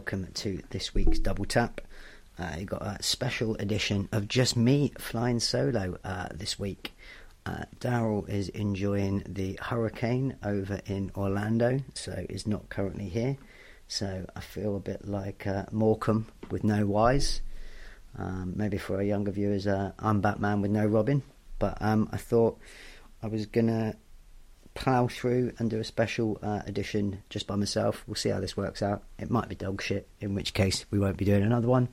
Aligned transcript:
welcome 0.00 0.28
to 0.32 0.62
this 0.70 0.94
week's 0.94 1.18
Double 1.18 1.44
Tap. 1.44 1.82
Uh, 2.38 2.54
you 2.58 2.64
got 2.64 2.80
a 2.80 3.02
special 3.02 3.54
edition 3.56 4.08
of 4.12 4.28
just 4.28 4.56
me 4.56 4.90
flying 4.98 5.38
solo 5.38 5.98
uh, 6.02 6.26
this 6.32 6.58
week. 6.58 6.94
Uh, 7.44 7.64
Daryl 7.80 8.26
is 8.26 8.48
enjoying 8.48 9.22
the 9.28 9.58
hurricane 9.60 10.38
over 10.42 10.80
in 10.86 11.12
Orlando, 11.14 11.80
so 11.92 12.24
is 12.30 12.46
not 12.46 12.70
currently 12.70 13.10
here. 13.10 13.36
So 13.88 14.24
I 14.34 14.40
feel 14.40 14.74
a 14.74 14.80
bit 14.80 15.06
like 15.06 15.46
uh, 15.46 15.66
Morecambe 15.70 16.28
with 16.50 16.64
no 16.64 16.86
Wise. 16.86 17.42
Um, 18.16 18.54
maybe 18.56 18.78
for 18.78 18.96
our 18.96 19.02
younger 19.02 19.32
viewers, 19.32 19.66
uh, 19.66 19.92
I'm 19.98 20.22
Batman 20.22 20.62
with 20.62 20.70
no 20.70 20.86
Robin. 20.86 21.22
But 21.58 21.76
um, 21.82 22.08
I 22.10 22.16
thought 22.16 22.58
I 23.22 23.26
was 23.26 23.44
gonna 23.44 23.96
plough 24.74 25.08
through 25.08 25.52
and 25.58 25.70
do 25.70 25.78
a 25.78 25.84
special 25.84 26.38
uh, 26.42 26.62
edition 26.66 27.22
just 27.28 27.46
by 27.46 27.56
myself. 27.56 28.04
We'll 28.06 28.14
see 28.14 28.30
how 28.30 28.40
this 28.40 28.56
works 28.56 28.82
out. 28.82 29.02
It 29.18 29.30
might 29.30 29.48
be 29.48 29.54
dog 29.54 29.82
shit, 29.82 30.08
in 30.20 30.34
which 30.34 30.54
case 30.54 30.86
we 30.90 30.98
won't 30.98 31.16
be 31.16 31.24
doing 31.24 31.42
another 31.42 31.68
one. 31.68 31.88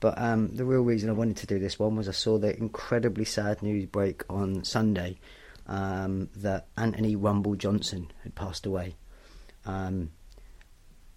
But 0.00 0.18
um, 0.18 0.48
the 0.48 0.64
real 0.64 0.82
reason 0.82 1.10
I 1.10 1.14
wanted 1.14 1.36
to 1.38 1.46
do 1.46 1.58
this 1.58 1.78
one 1.78 1.96
was 1.96 2.08
I 2.08 2.12
saw 2.12 2.38
the 2.38 2.56
incredibly 2.56 3.26
sad 3.26 3.62
news 3.62 3.86
break 3.86 4.22
on 4.30 4.64
Sunday 4.64 5.18
um, 5.66 6.30
that 6.36 6.66
Anthony 6.76 7.16
Rumble 7.16 7.54
Johnson 7.54 8.10
had 8.22 8.34
passed 8.34 8.64
away. 8.66 8.96
Um, 9.66 10.10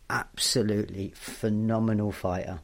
absolutely 0.09 1.13
phenomenal 1.16 2.11
fighter. 2.11 2.59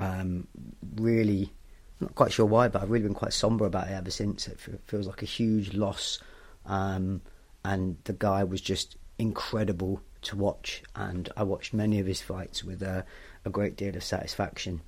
Um, 0.00 0.48
really, 0.96 1.52
not 2.00 2.14
quite 2.14 2.32
sure 2.32 2.46
why, 2.46 2.68
but 2.68 2.82
I've 2.82 2.90
really 2.90 3.04
been 3.04 3.14
quite 3.14 3.32
somber 3.32 3.64
about 3.64 3.88
it 3.88 3.92
ever 3.92 4.10
since. 4.10 4.48
It 4.48 4.58
feels 4.86 5.06
like 5.06 5.22
a 5.22 5.26
huge 5.26 5.72
loss. 5.72 6.18
Um, 6.66 7.22
and 7.64 7.96
the 8.04 8.12
guy 8.12 8.44
was 8.44 8.60
just 8.60 8.96
incredible 9.18 10.00
to 10.22 10.36
watch. 10.36 10.82
And 10.94 11.28
I 11.36 11.42
watched 11.42 11.74
many 11.74 11.98
of 11.98 12.06
his 12.06 12.20
fights 12.20 12.64
with 12.64 12.82
a, 12.82 13.04
a 13.44 13.50
great 13.50 13.76
deal 13.76 13.96
of 13.96 14.04
satisfaction. 14.04 14.80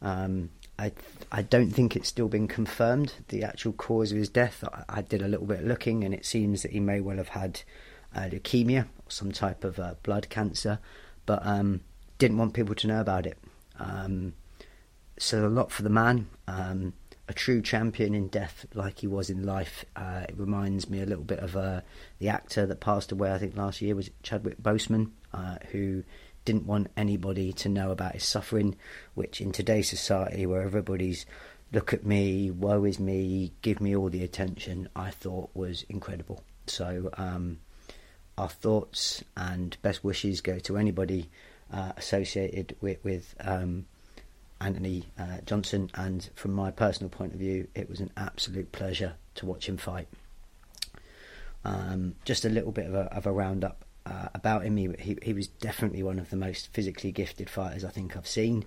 Um, 0.00 0.50
I 0.78 0.92
I 1.30 1.42
don't 1.42 1.70
think 1.70 1.94
it's 1.94 2.08
still 2.08 2.28
been 2.28 2.48
confirmed 2.48 3.14
the 3.28 3.44
actual 3.44 3.72
cause 3.72 4.10
of 4.10 4.18
his 4.18 4.28
death. 4.28 4.64
I, 4.64 4.98
I, 4.98 5.02
did 5.02 5.22
a 5.22 5.28
little 5.28 5.46
bit 5.46 5.60
of 5.60 5.66
looking, 5.66 6.02
and 6.02 6.12
it 6.12 6.26
seems 6.26 6.62
that 6.62 6.72
he 6.72 6.80
may 6.80 7.00
well 7.00 7.18
have 7.18 7.28
had 7.28 7.62
uh, 8.14 8.22
leukemia 8.22 8.84
or 8.84 9.10
some 9.10 9.30
type 9.30 9.62
of 9.62 9.78
uh, 9.78 9.94
blood 10.02 10.28
cancer, 10.28 10.80
but 11.24 11.40
um, 11.46 11.82
didn't 12.18 12.38
want 12.38 12.54
people 12.54 12.74
to 12.74 12.86
know 12.88 13.00
about 13.00 13.26
it. 13.26 13.38
Um, 13.78 14.34
so 15.18 15.46
a 15.46 15.48
lot 15.48 15.70
for 15.70 15.82
the 15.82 15.90
man. 15.90 16.28
Um, 16.48 16.94
a 17.28 17.32
true 17.32 17.62
champion 17.62 18.14
in 18.14 18.28
death, 18.28 18.66
like 18.74 18.98
he 18.98 19.06
was 19.06 19.30
in 19.30 19.44
life. 19.44 19.84
Uh, 19.94 20.24
it 20.28 20.34
reminds 20.36 20.90
me 20.90 21.00
a 21.00 21.06
little 21.06 21.24
bit 21.24 21.38
of 21.38 21.56
uh, 21.56 21.80
the 22.18 22.28
actor 22.28 22.66
that 22.66 22.80
passed 22.80 23.12
away. 23.12 23.32
I 23.32 23.38
think 23.38 23.56
last 23.56 23.80
year 23.80 23.94
was 23.94 24.10
Chadwick 24.22 24.60
Boseman, 24.62 25.10
uh, 25.32 25.56
who 25.70 26.04
didn't 26.44 26.66
want 26.66 26.90
anybody 26.96 27.52
to 27.52 27.68
know 27.68 27.90
about 27.90 28.14
his 28.14 28.24
suffering, 28.24 28.76
which 29.14 29.40
in 29.40 29.52
today's 29.52 29.88
society 29.88 30.46
where 30.46 30.62
everybody's 30.62 31.24
look 31.72 31.94
at 31.94 32.04
me, 32.04 32.50
woe 32.50 32.84
is 32.84 32.98
me, 32.98 33.52
give 33.62 33.80
me 33.80 33.96
all 33.96 34.10
the 34.10 34.24
attention, 34.24 34.88
I 34.94 35.10
thought 35.10 35.50
was 35.54 35.84
incredible. 35.88 36.44
So 36.66 37.10
um, 37.16 37.60
our 38.36 38.48
thoughts 38.48 39.24
and 39.36 39.76
best 39.82 40.04
wishes 40.04 40.40
go 40.40 40.58
to 40.60 40.76
anybody 40.76 41.30
uh, 41.72 41.92
associated 41.96 42.76
with, 42.80 43.02
with 43.02 43.34
um, 43.40 43.86
Anthony 44.62 45.04
uh, 45.18 45.38
Johnson, 45.44 45.90
and 45.94 46.30
from 46.34 46.52
my 46.52 46.70
personal 46.70 47.10
point 47.10 47.32
of 47.34 47.40
view, 47.40 47.68
it 47.74 47.88
was 47.88 48.00
an 48.00 48.10
absolute 48.16 48.70
pleasure 48.72 49.14
to 49.34 49.46
watch 49.46 49.68
him 49.68 49.76
fight. 49.76 50.08
Um, 51.64 52.14
just 52.24 52.44
a 52.44 52.48
little 52.48 52.72
bit 52.72 52.86
of 52.86 52.94
a, 52.94 53.14
of 53.14 53.26
a 53.26 53.32
roundup 53.32 53.84
uh, 54.06 54.28
about 54.34 54.64
him. 54.64 54.76
He, 54.76 54.88
he, 54.98 55.18
he 55.22 55.32
was 55.32 55.48
definitely 55.48 56.02
one 56.02 56.18
of 56.18 56.30
the 56.30 56.36
most 56.36 56.72
physically 56.72 57.12
gifted 57.12 57.50
fighters 57.50 57.84
I 57.84 57.90
think 57.90 58.16
I've 58.16 58.26
seen. 58.26 58.64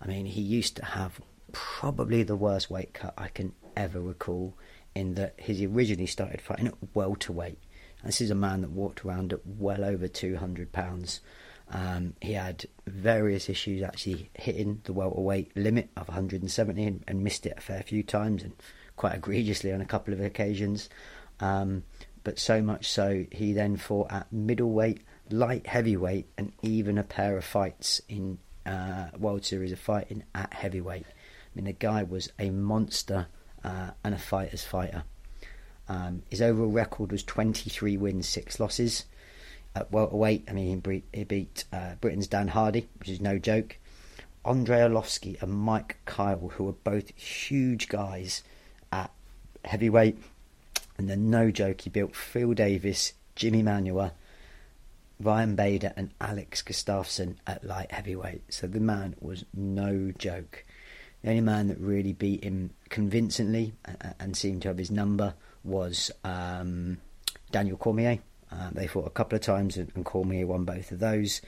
I 0.00 0.06
mean, 0.06 0.26
he 0.26 0.40
used 0.40 0.76
to 0.76 0.84
have 0.84 1.20
probably 1.52 2.22
the 2.22 2.36
worst 2.36 2.70
weight 2.70 2.94
cut 2.94 3.14
I 3.16 3.28
can 3.28 3.52
ever 3.76 4.00
recall. 4.00 4.54
In 4.94 5.14
that 5.14 5.34
he 5.38 5.64
originally 5.64 6.06
started 6.06 6.40
fighting 6.40 6.66
at 6.66 6.74
welterweight. 6.92 7.58
And 8.00 8.08
this 8.08 8.20
is 8.20 8.32
a 8.32 8.34
man 8.34 8.62
that 8.62 8.70
walked 8.70 9.04
around 9.04 9.32
at 9.32 9.46
well 9.46 9.84
over 9.84 10.08
two 10.08 10.36
hundred 10.36 10.72
pounds. 10.72 11.20
Um, 11.70 12.14
he 12.20 12.32
had 12.32 12.64
various 12.86 13.48
issues 13.50 13.82
actually 13.82 14.30
hitting 14.34 14.80
the 14.84 14.92
welterweight 14.92 15.54
limit 15.54 15.90
of 15.96 16.08
170 16.08 16.82
and, 16.82 17.04
and, 17.06 17.22
missed 17.22 17.44
it 17.44 17.54
a 17.58 17.60
fair 17.60 17.82
few 17.82 18.02
times 18.02 18.42
and 18.42 18.54
quite 18.96 19.14
egregiously 19.14 19.70
on 19.72 19.82
a 19.82 19.86
couple 19.86 20.14
of 20.14 20.20
occasions. 20.20 20.88
Um, 21.40 21.84
but 22.24 22.38
so 22.38 22.62
much 22.62 22.88
so 22.90 23.26
he 23.30 23.52
then 23.52 23.76
fought 23.76 24.10
at 24.10 24.32
middleweight, 24.32 25.02
light 25.30 25.66
heavyweight, 25.66 26.28
and 26.38 26.52
even 26.62 26.98
a 26.98 27.04
pair 27.04 27.36
of 27.36 27.44
fights 27.44 28.00
in 28.08 28.38
uh, 28.66 29.08
World 29.18 29.44
Series 29.44 29.72
of 29.72 29.78
Fighting 29.78 30.24
at 30.34 30.52
heavyweight. 30.52 31.06
I 31.06 31.50
mean, 31.54 31.66
the 31.66 31.72
guy 31.72 32.02
was 32.02 32.30
a 32.38 32.50
monster 32.50 33.26
uh, 33.62 33.90
and 34.04 34.14
a 34.14 34.18
fighter's 34.18 34.64
fighter. 34.64 35.04
Um, 35.88 36.22
his 36.28 36.42
overall 36.42 36.70
record 36.70 37.12
was 37.12 37.22
23 37.24 37.96
wins, 37.96 38.28
6 38.28 38.60
losses. 38.60 39.06
At 39.78 39.92
welterweight, 39.92 40.42
I 40.48 40.52
mean, 40.54 40.82
he 41.12 41.22
beat, 41.22 41.64
uh, 41.72 41.94
Britain's 42.00 42.26
Dan 42.26 42.48
Hardy, 42.48 42.88
which 42.98 43.08
is 43.08 43.20
no 43.20 43.38
joke. 43.38 43.76
Andrei 44.44 44.80
Arlovski 44.80 45.40
and 45.40 45.52
Mike 45.52 45.98
Kyle, 46.04 46.48
who 46.54 46.68
are 46.68 46.72
both 46.72 47.16
huge 47.16 47.88
guys 47.88 48.42
at 48.90 49.12
heavyweight. 49.64 50.18
And 50.96 51.08
then, 51.08 51.30
no 51.30 51.52
joke, 51.52 51.82
he 51.82 51.90
built 51.90 52.16
Phil 52.16 52.54
Davis, 52.54 53.12
Jimi 53.36 53.62
Manuwa, 53.62 54.10
Ryan 55.20 55.54
Bader, 55.54 55.92
and 55.96 56.10
Alex 56.20 56.60
Gustafsson 56.60 57.36
at 57.46 57.62
light 57.62 57.92
heavyweight. 57.92 58.52
So 58.52 58.66
the 58.66 58.80
man 58.80 59.14
was 59.20 59.44
no 59.54 60.12
joke. 60.18 60.64
The 61.22 61.30
only 61.30 61.42
man 61.42 61.68
that 61.68 61.78
really 61.78 62.14
beat 62.14 62.42
him 62.42 62.70
convincingly 62.88 63.74
and 64.18 64.36
seemed 64.36 64.62
to 64.62 64.68
have 64.68 64.78
his 64.78 64.90
number 64.90 65.34
was 65.62 66.10
um, 66.24 66.98
Daniel 67.52 67.76
Cormier. 67.76 68.18
Uh, 68.50 68.70
they 68.72 68.86
fought 68.86 69.06
a 69.06 69.10
couple 69.10 69.36
of 69.36 69.42
times 69.42 69.76
and, 69.76 69.92
and 69.94 70.04
Cormier 70.04 70.46
won 70.46 70.64
both 70.64 70.90
of 70.90 70.98
those. 70.98 71.42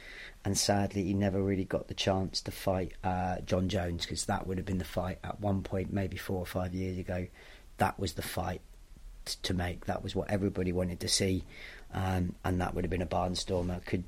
And 0.44 0.56
sadly, 0.56 1.04
he 1.04 1.14
never 1.14 1.42
really 1.42 1.64
got 1.64 1.88
the 1.88 1.94
chance 1.94 2.40
to 2.42 2.50
fight 2.50 2.92
uh, 3.02 3.40
Jon 3.40 3.68
Jones 3.68 4.04
because 4.04 4.26
that 4.26 4.46
would 4.46 4.58
have 4.58 4.66
been 4.66 4.78
the 4.78 4.84
fight 4.84 5.18
at 5.24 5.40
one 5.40 5.62
point, 5.62 5.92
maybe 5.92 6.16
four 6.16 6.38
or 6.38 6.46
five 6.46 6.74
years 6.74 6.98
ago. 6.98 7.26
That 7.78 7.98
was 7.98 8.14
the 8.14 8.22
fight 8.22 8.60
to 9.42 9.54
make. 9.54 9.86
That 9.86 10.02
was 10.02 10.14
what 10.14 10.30
everybody 10.30 10.72
wanted 10.72 11.00
to 11.00 11.08
see, 11.08 11.44
um, 11.92 12.34
and 12.44 12.60
that 12.60 12.74
would 12.74 12.84
have 12.84 12.90
been 12.90 13.02
a 13.02 13.06
barnstormer. 13.06 13.84
Could 13.84 14.04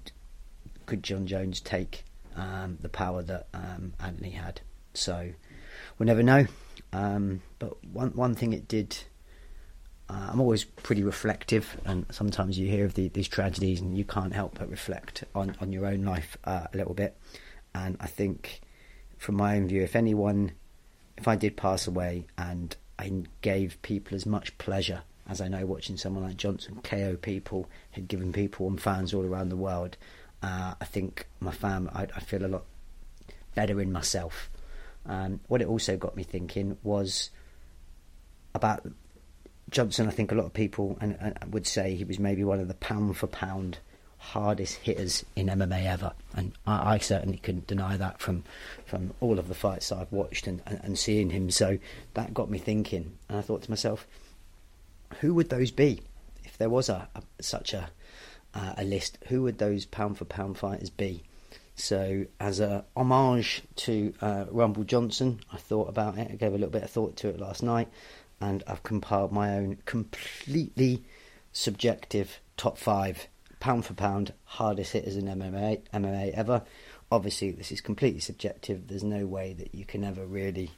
could 0.87 1.03
Jon 1.03 1.27
Jones 1.27 1.61
take 1.61 2.05
um, 2.37 2.79
the 2.81 2.89
power 2.89 3.23
that 3.23 3.47
um, 3.55 3.93
Anthony 4.01 4.31
had? 4.31 4.61
So 4.95 5.31
we'll 5.99 6.07
never 6.07 6.23
know. 6.23 6.47
Um, 6.93 7.43
but 7.59 7.83
one 7.85 8.11
one 8.11 8.35
thing 8.35 8.53
it 8.53 8.69
did. 8.69 8.97
Uh, 10.13 10.29
I'm 10.31 10.41
always 10.41 10.65
pretty 10.65 11.03
reflective, 11.03 11.81
and 11.87 12.05
sometimes 12.11 12.59
you 12.59 12.69
hear 12.69 12.85
of 12.85 12.95
the, 12.95 13.09
these 13.09 13.29
tragedies, 13.29 13.81
and 13.81 13.97
you 13.97 14.05
can't 14.05 14.35
help 14.35 14.59
but 14.59 14.69
reflect 14.69 15.25
on, 15.35 15.57
on 15.61 15.73
your 15.73 15.87
own 15.87 16.03
life 16.03 16.37
uh, 16.45 16.67
a 16.73 16.77
little 16.77 16.93
bit. 16.93 17.17
And 17.75 17.97
I 17.99 18.09
think, 18.09 18.61
from 19.17 19.37
my 19.37 19.57
own 19.57 19.69
view, 19.69 19.83
if 19.83 19.97
anyone, 19.97 20.53
if 21.17 21.27
I 21.27 21.37
did 21.37 21.57
pass 21.57 21.87
away 21.87 22.27
and 22.37 22.77
I 22.99 23.23
gave 23.41 23.81
people 23.81 24.15
as 24.15 24.27
much 24.27 24.59
pleasure 24.59 25.03
as 25.29 25.41
I 25.41 25.49
know 25.49 25.65
watching 25.65 25.97
someone 25.97 26.25
like 26.25 26.37
Johnson 26.37 26.81
KO 26.83 27.17
people, 27.17 27.69
had 27.93 28.09
given 28.09 28.33
people 28.33 28.67
and 28.67 28.81
fans 28.81 29.15
all 29.15 29.25
around 29.25 29.49
the 29.49 29.57
world. 29.57 29.97
Uh, 30.43 30.75
I 30.81 30.85
think 30.85 31.27
my 31.41 31.53
fam, 31.53 31.89
I, 31.95 32.03
I, 32.15 32.21
feel 32.21 32.45
a 32.45 32.49
lot 32.49 32.65
better 33.55 33.81
in 33.81 33.93
myself. 33.93 34.51
Um, 35.07 35.41
what 35.47 35.63
it 35.63 35.69
also 35.69 35.97
got 35.97 36.17
me 36.17 36.25
thinking 36.25 36.77
was 36.83 37.31
about 38.55 38.85
Johnson. 39.73 40.07
I 40.07 40.11
think 40.11 40.31
a 40.31 40.35
lot 40.35 40.47
of 40.47 40.53
people 40.53 40.97
and, 41.01 41.17
and 41.21 41.53
would 41.53 41.67
say 41.67 41.95
he 41.95 42.05
was 42.05 42.19
maybe 42.19 42.45
one 42.45 42.61
of 42.61 42.69
the 42.69 42.75
pound 42.75 43.17
for 43.17 43.27
pound 43.27 43.79
hardest 44.23 44.77
hitters 44.77 45.25
in 45.35 45.49
MMA 45.49 45.85
ever, 45.85 46.13
and 46.37 46.53
I, 46.65 46.95
I, 46.95 46.99
certainly 46.99 47.39
couldn't 47.39 47.67
deny 47.67 47.97
that 47.97 48.21
from 48.21 48.45
from 48.87 49.15
all 49.21 49.41
of 49.41 49.49
the 49.49 49.55
fights 49.55 49.91
I've 49.91 50.13
watched 50.13 50.47
and, 50.47 50.63
and, 50.65 50.81
and, 50.85 50.99
seeing 50.99 51.31
him. 51.31 51.51
So 51.51 51.79
that 52.15 52.33
got 52.33 52.49
me 52.49 52.59
thinking, 52.59 53.19
and 53.29 53.39
I 53.39 53.41
thought 53.41 53.63
to 53.63 53.71
myself, 53.71 54.07
who 55.21 55.35
would 55.35 55.51
those 55.51 55.73
be 55.73 56.03
if 56.45 56.57
there 56.57 56.71
was 56.71 56.89
a, 56.89 57.09
a 57.17 57.43
such 57.43 57.75
a 57.75 57.91
uh, 58.55 58.75
a 58.77 58.85
list? 58.85 59.19
Who 59.27 59.43
would 59.43 59.59
those 59.59 59.87
pound 59.87 60.19
for 60.19 60.25
pound 60.25 60.57
fighters 60.57 60.91
be? 60.91 61.25
So, 61.75 62.27
as 62.39 62.61
a 62.61 62.85
homage 62.97 63.63
to 63.77 64.15
uh, 64.21 64.45
Rumble 64.51 64.85
Johnson, 64.85 65.41
I 65.53 65.57
thought 65.57 65.89
about 65.89 66.17
it. 66.19 66.31
I 66.31 66.37
gave 66.37 66.51
a 66.53 66.59
little 66.59 66.69
bit 66.69 66.85
of 66.85 66.91
thought 66.91 67.17
to 67.17 67.29
it 67.29 67.41
last 67.41 67.63
night, 67.63 67.89
and 68.43 68.63
I've 68.67 68.83
compiled 68.83 69.33
my 69.33 69.55
own 69.55 69.79
completely 69.87 71.05
subjective 71.53 72.41
top 72.57 72.77
five 72.77 73.29
pound 73.61 73.87
for 73.87 73.95
pound 73.95 74.33
hardest 74.45 74.93
hitters 74.93 75.17
in 75.17 75.27
MMA 75.27 75.83
MMA 75.95 76.33
ever. 76.33 76.63
Obviously, 77.11 77.53
this 77.53 77.71
is 77.71 77.81
completely 77.81 78.21
subjective. 78.21 78.89
There's 78.89 79.05
no 79.05 79.27
way 79.27 79.53
that 79.53 79.75
you 79.75 79.85
can 79.85 80.03
ever 80.03 80.27
really 80.27 80.73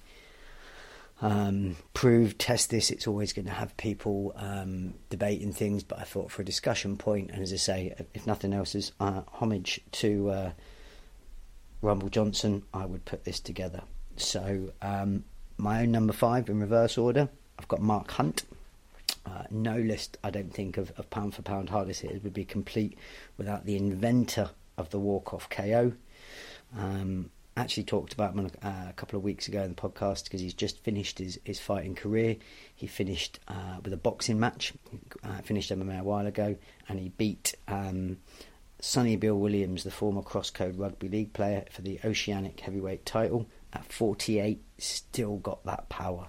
um, 1.23 1.77
prove, 1.95 2.37
test 2.37 2.69
this. 2.69 2.91
It's 2.91 3.07
always 3.07 3.33
going 3.33 3.47
to 3.47 3.53
have 3.53 3.75
people 3.79 4.35
um, 4.37 4.95
debating 5.09 5.53
things, 5.53 5.83
but 5.85 5.99
I 5.99 6.03
thought 6.03 6.31
for 6.31 6.43
a 6.43 6.45
discussion 6.45 6.99
point, 6.99 7.31
and 7.31 7.43
as 7.43 7.53
I 7.53 7.57
say, 7.57 7.95
if 8.13 8.27
nothing 8.27 8.53
else, 8.53 8.75
is 8.75 8.93
uh, 9.01 9.23
homage 9.33 9.81
to 9.93 10.31
uh, 10.31 10.51
Rumble 11.81 12.11
Johnson, 12.11 12.65
I 12.75 12.85
would 12.85 13.05
put 13.07 13.25
this 13.25 13.41
together. 13.41 13.83
So 14.17 14.73
um, 14.83 15.25
my 15.57 15.83
own 15.83 15.93
number 15.93 16.13
five 16.13 16.51
in 16.51 16.61
reverse 16.61 16.99
order, 16.99 17.31
I've 17.59 17.69
got 17.69 17.81
Mark 17.81 18.11
Hunt. 18.13 18.45
Uh, 19.27 19.45
no 19.51 19.77
list, 19.77 20.19
I 20.23 20.31
don't 20.31 20.53
think, 20.53 20.77
of, 20.77 20.93
of 20.97 21.09
pound 21.11 21.35
for 21.35 21.43
pound 21.43 21.71
hardest 21.71 22.03
hitters 22.03 22.23
would 22.23 22.35
be 22.35 22.45
complete 22.45 22.99
without 23.39 23.65
the 23.65 23.77
inventor 23.77 24.51
of 24.77 24.91
the 24.91 24.99
walk 24.99 25.33
off 25.33 25.49
KO. 25.49 25.93
Um, 26.77 27.31
actually 27.57 27.85
talked 27.85 28.13
about 28.13 28.35
him 28.35 28.51
a, 28.63 28.67
uh, 28.67 28.87
a, 28.91 28.93
couple 28.95 29.17
of 29.17 29.23
weeks 29.23 29.49
ago 29.49 29.63
in 29.63 29.71
the 29.71 29.81
podcast 29.81 30.25
because 30.25 30.41
he's 30.41 30.55
just 30.55 30.83
finished 30.83 31.19
his, 31.19 31.39
his 31.45 31.61
fighting 31.61 31.95
career. 31.95 32.37
He 32.75 32.87
finished 32.87 33.39
uh, 33.49 33.79
with 33.83 33.93
a 33.93 33.97
boxing 33.97 34.41
match, 34.41 34.73
uh, 35.23 35.39
finished 35.43 35.71
MMA 35.71 36.01
a 36.01 36.05
while 36.05 36.27
ago, 36.27 36.57
and 36.89 36.99
he 36.99 37.11
beat 37.11 37.55
um, 37.69 38.19
Sonny 38.81 39.17
Bill 39.17 39.39
Williams, 39.39 39.85
the 39.85 39.91
former 39.91 40.23
Crosscode 40.23 40.79
Rugby 40.79 41.09
League 41.09 41.33
player, 41.33 41.65
for 41.71 41.83
the 41.83 42.01
Oceanic 42.05 42.61
Heavyweight 42.61 43.07
title. 43.07 43.47
At 43.73 43.93
48, 43.93 44.63
still 44.79 45.37
got 45.39 45.65
that 45.65 45.89
power. 45.89 46.29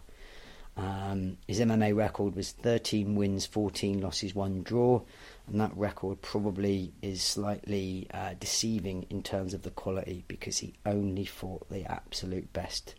Um, 0.78 1.38
his 1.48 1.60
MMA 1.60 1.96
record 1.96 2.36
was 2.36 2.52
13 2.52 3.16
wins, 3.16 3.46
14 3.46 4.02
losses, 4.02 4.36
one 4.36 4.62
draw, 4.62 5.02
and 5.48 5.62
that 5.62 5.76
record 5.78 6.22
probably 6.22 6.92
is 7.02 7.22
slightly 7.22 8.08
uh, 8.14 8.34
deceiving 8.40 9.06
in 9.10 9.24
terms 9.24 9.54
of 9.54 9.62
the 9.62 9.70
quality 9.72 10.26
because 10.28 10.58
he 10.58 10.74
only 10.86 11.26
fought 11.26 11.70
the 11.70 11.90
absolute 11.90 12.52
best. 12.52 12.96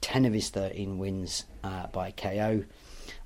10 0.00 0.26
of 0.26 0.32
his 0.32 0.50
13 0.50 0.98
wins 0.98 1.44
uh, 1.64 1.88
by 1.88 2.12
KO, 2.12 2.64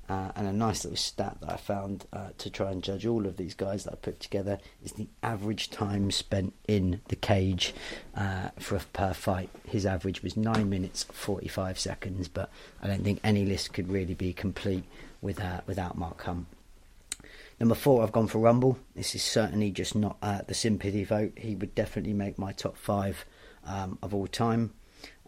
uh, 0.09 0.31
and 0.35 0.47
a 0.47 0.53
nice 0.53 0.83
little 0.83 0.97
stat 0.97 1.37
that 1.41 1.51
I 1.51 1.57
found 1.57 2.05
uh, 2.11 2.29
to 2.37 2.49
try 2.49 2.71
and 2.71 2.83
judge 2.83 3.05
all 3.05 3.25
of 3.25 3.37
these 3.37 3.53
guys 3.53 3.83
that 3.83 3.93
I 3.93 3.95
put 3.95 4.19
together 4.19 4.59
is 4.83 4.93
the 4.93 5.07
average 5.21 5.69
time 5.69 6.11
spent 6.11 6.53
in 6.67 7.01
the 7.07 7.15
cage 7.15 7.73
uh, 8.15 8.49
for 8.59 8.79
per 8.91 9.13
fight. 9.13 9.49
His 9.67 9.85
average 9.85 10.23
was 10.23 10.35
nine 10.35 10.69
minutes 10.69 11.05
forty 11.11 11.47
five 11.47 11.79
seconds, 11.79 12.27
but 12.27 12.49
I 12.81 12.87
don't 12.87 13.03
think 13.03 13.19
any 13.23 13.45
list 13.45 13.73
could 13.73 13.89
really 13.89 14.13
be 14.13 14.33
complete 14.33 14.83
without 15.21 15.65
without 15.67 15.97
Mark 15.97 16.21
Hunt. 16.23 16.47
Number 17.59 17.75
four, 17.75 18.03
I've 18.03 18.11
gone 18.11 18.27
for 18.27 18.39
Rumble. 18.39 18.77
This 18.95 19.15
is 19.15 19.23
certainly 19.23 19.71
just 19.71 19.95
not 19.95 20.17
uh, 20.21 20.41
the 20.45 20.53
sympathy 20.53 21.03
vote. 21.05 21.33
He 21.37 21.55
would 21.55 21.75
definitely 21.75 22.13
make 22.13 22.37
my 22.37 22.51
top 22.51 22.75
five 22.75 23.25
um, 23.65 23.97
of 24.01 24.13
all 24.13 24.27
time. 24.27 24.73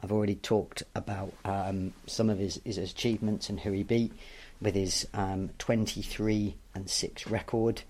I've 0.02 0.12
already 0.12 0.36
talked 0.36 0.84
about 0.94 1.34
um, 1.44 1.94
some 2.06 2.30
of 2.30 2.38
his, 2.38 2.62
his 2.64 2.78
achievements 2.78 3.50
and 3.50 3.60
who 3.60 3.72
he 3.72 3.84
beat 3.84 4.14
with 4.62 4.76
his 4.76 5.08
um, 5.14 5.50
23 5.58 6.56
and 6.74 6.90
6 6.90 7.28
record. 7.28 7.82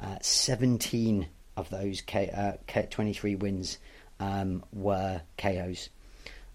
Uh, 0.00 0.16
17 0.20 1.28
of 1.56 1.70
those 1.70 2.00
K, 2.00 2.30
uh, 2.30 2.52
K 2.66 2.86
23 2.90 3.36
wins 3.36 3.78
um, 4.20 4.62
were 4.72 5.22
KOs. 5.38 5.88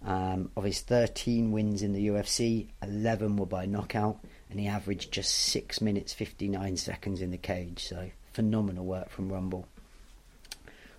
Um, 0.06 0.52
of 0.56 0.64
his 0.64 0.82
13 0.82 1.52
wins 1.52 1.82
in 1.82 1.94
the 1.94 2.08
UFC, 2.08 2.68
11 2.84 3.38
were 3.38 3.48
by 3.48 3.66
knockout, 3.66 4.20
and 4.50 4.60
he 4.60 4.68
averaged 4.68 5.12
just 5.12 5.32
6 5.32 5.82
minutes 5.82 6.14
59 6.14 6.78
seconds 6.78 7.22
in 7.22 7.32
the 7.32 7.38
cage. 7.38 7.86
So, 7.86 8.12
phenomenal 8.34 8.86
work 8.86 9.10
from 9.10 9.32
Rumble. 9.32 9.68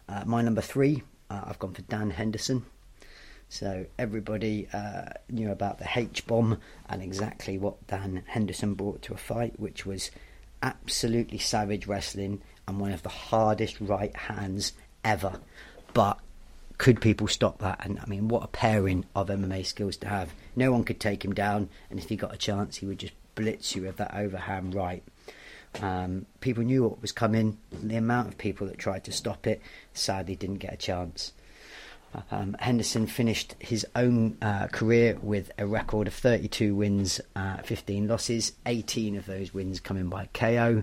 Uh, 0.09 0.25
my 0.27 0.43
number 0.43 0.61
three, 0.61 1.03
uh, 1.31 1.43
I've 1.47 1.59
gone 1.59 1.75
for 1.75 1.83
Dan 1.83 2.11
Henderson. 2.11 2.65
So 3.49 3.87
everybody 3.99 4.69
uh, 4.73 5.11
knew 5.31 5.51
about 5.51 5.79
the 5.79 5.89
H 5.95 6.27
bomb 6.27 6.59
and 6.89 7.03
exactly 7.03 7.59
what 7.59 7.87
Dan 7.87 8.23
Henderson 8.27 8.75
brought 8.75 9.03
to 9.03 9.15
a 9.15 9.19
fight, 9.19 9.59
which 9.59 9.87
was 9.87 10.11
absolutely 10.63 11.39
savage 11.39 11.87
wrestling 11.87 12.43
and 12.67 12.79
one 12.79 12.93
of 12.93 13.03
the 13.03 13.09
hardest 13.09 13.81
right 13.81 14.15
hands 14.15 14.73
ever. 15.03 15.41
But 15.95 16.19
could 16.77 17.01
people 17.01 17.27
stop 17.27 17.59
that? 17.59 17.85
And 17.85 17.99
I 18.01 18.07
mean, 18.07 18.29
what 18.29 18.45
a 18.45 18.49
pairing 18.49 19.05
of 19.15 19.29
MMA 19.29 19.65
skills 19.67 19.97
to 19.99 20.09
have. 20.09 20.33
No 20.55 20.71
one 20.71 20.85
could 20.85 21.01
take 21.01 21.25
him 21.25 21.35
down, 21.35 21.69
and 21.91 21.99
if 21.99 22.09
he 22.09 22.17
got 22.17 22.35
a 22.35 22.39
chance, 22.39 22.77
he 22.77 22.87
would 22.87 22.99
just 22.99 23.15
blitz 23.35 23.75
you 23.75 23.83
with 23.83 23.97
that 23.97 24.15
overhand 24.15 24.75
right. 24.75 25.03
Um, 25.81 26.27
people 26.41 26.65
knew 26.65 26.85
what 26.85 27.01
was 27.01 27.13
coming. 27.13 27.59
The 27.73 27.97
amount 27.97 28.29
of 28.29 28.39
people 28.39 28.67
that 28.67 28.79
tried 28.79 29.05
to 29.05 29.13
stop 29.13 29.47
it 29.47 29.61
sadly 29.93 30.37
didn't 30.37 30.57
get 30.57 30.75
a 30.75 30.77
chance. 30.77 31.33
Um, 32.31 32.57
Henderson 32.59 33.07
finished 33.07 33.55
his 33.59 33.87
own 33.95 34.39
uh, 34.41 34.69
career 34.69 35.19
with 35.23 35.51
a 35.59 35.67
record 35.67 36.07
of 36.07 36.15
32 36.15 36.75
wins, 36.75 37.21
uh, 37.37 37.59
15 37.59 38.09
losses, 38.09 38.53
18 38.67 39.17
of 39.17 39.27
those 39.27 39.53
wins 39.53 39.81
coming 39.81 40.09
by 40.09 40.29
KO. 40.33 40.83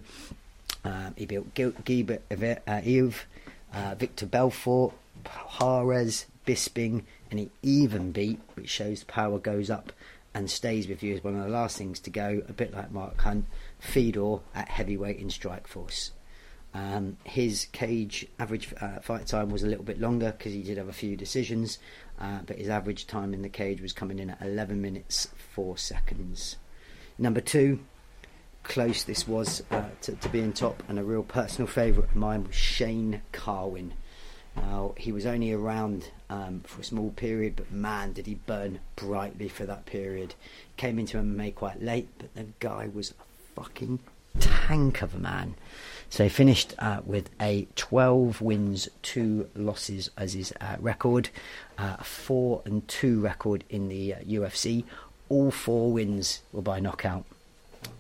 Um, 0.84 1.14
he 1.18 1.26
built 1.26 1.54
Gilbert 1.56 2.22
uh, 2.32 2.82
uh, 3.74 3.96
Victor 3.96 4.26
Belfort, 4.26 4.94
Juarez, 5.60 6.26
Bisping, 6.46 7.04
and 7.32 7.40
he 7.40 7.50
even 7.64 8.12
beat, 8.12 8.40
which 8.54 8.70
shows 8.70 9.04
power 9.04 9.40
goes 9.40 9.70
up 9.70 9.92
and 10.34 10.50
stays 10.50 10.88
with 10.88 11.02
you 11.02 11.16
as 11.16 11.24
one 11.24 11.36
of 11.36 11.44
the 11.44 11.50
last 11.50 11.78
things 11.78 12.00
to 12.02 12.10
go, 12.10 12.44
a 12.48 12.54
bit 12.54 12.74
like 12.74 12.92
Mark 12.92 13.20
Hunt, 13.22 13.46
Fedor 13.80 14.40
at 14.54 14.68
heavyweight 14.68 15.18
in 15.18 15.30
Strikeforce. 15.30 16.12
Um, 16.76 17.16
his 17.24 17.68
cage 17.72 18.28
average 18.38 18.74
uh, 18.82 19.00
fight 19.00 19.28
time 19.28 19.50
was 19.50 19.64
a 19.64 19.68
little 19.68 19.86
bit 19.86 19.98
longer 19.98 20.34
because 20.38 20.52
he 20.52 20.62
did 20.62 20.78
have 20.78 20.90
a 20.90 20.94
few 20.94 21.16
decisions, 21.16 21.80
uh, 22.20 22.40
but 22.46 22.58
his 22.58 22.68
average 22.68 23.08
time 23.08 23.34
in 23.34 23.44
the 23.44 23.50
cage 23.50 23.80
was 23.80 23.94
coming 23.94 24.20
in 24.20 24.32
at 24.32 24.42
11 24.42 24.82
minutes 24.82 25.30
4 25.54 25.78
seconds. 25.78 26.58
Number 27.18 27.40
two, 27.40 27.80
close 28.64 29.06
this 29.06 29.26
was 29.26 29.64
uh, 29.72 29.86
to, 30.02 30.16
to 30.16 30.28
being 30.28 30.52
top, 30.52 30.84
and 30.90 31.00
a 31.00 31.04
real 31.04 31.24
personal 31.24 31.66
favourite 31.66 32.10
of 32.10 32.16
mine 32.18 32.46
was 32.46 32.56
Shane 32.56 33.22
Carwin. 33.32 33.94
Now, 34.58 34.96
he 34.98 35.14
was 35.14 35.26
only 35.26 35.54
around 35.54 36.10
um, 36.30 36.60
for 36.66 36.82
a 36.82 36.84
small 36.84 37.12
period, 37.12 37.56
but 37.56 37.72
man, 37.72 38.12
did 38.12 38.28
he 38.28 38.36
burn 38.36 38.80
brightly 38.98 39.48
for 39.48 39.66
that 39.66 39.86
period. 39.86 40.36
Came 40.76 41.00
into 41.00 41.20
MMA 41.20 41.56
quite 41.56 41.82
late, 41.82 42.10
but 42.18 42.36
the 42.36 42.48
guy 42.60 42.90
was 42.94 43.12
a 43.12 43.62
fucking 43.62 44.00
tank 44.42 45.02
of 45.02 45.16
a 45.16 45.20
man. 45.20 45.56
So 46.10 46.24
he 46.24 46.30
finished 46.30 46.74
uh, 46.80 47.02
with 47.06 47.30
a 47.42 47.68
12 47.76 48.42
wins, 48.42 48.90
2 49.02 49.50
losses 49.56 50.10
as 50.18 50.34
his 50.34 50.54
uh, 50.62 50.78
record, 50.80 51.30
uh, 51.78 51.98
4 51.98 52.62
and 52.66 52.88
2 52.88 53.20
record 53.20 53.64
in 53.70 53.90
the 53.90 54.16
UFC. 54.28 54.84
Uh, 54.84 54.88
All 55.30 55.52
four 55.52 55.92
wins 55.92 56.42
were 56.54 56.62
by 56.62 56.80
knockout. 56.80 57.26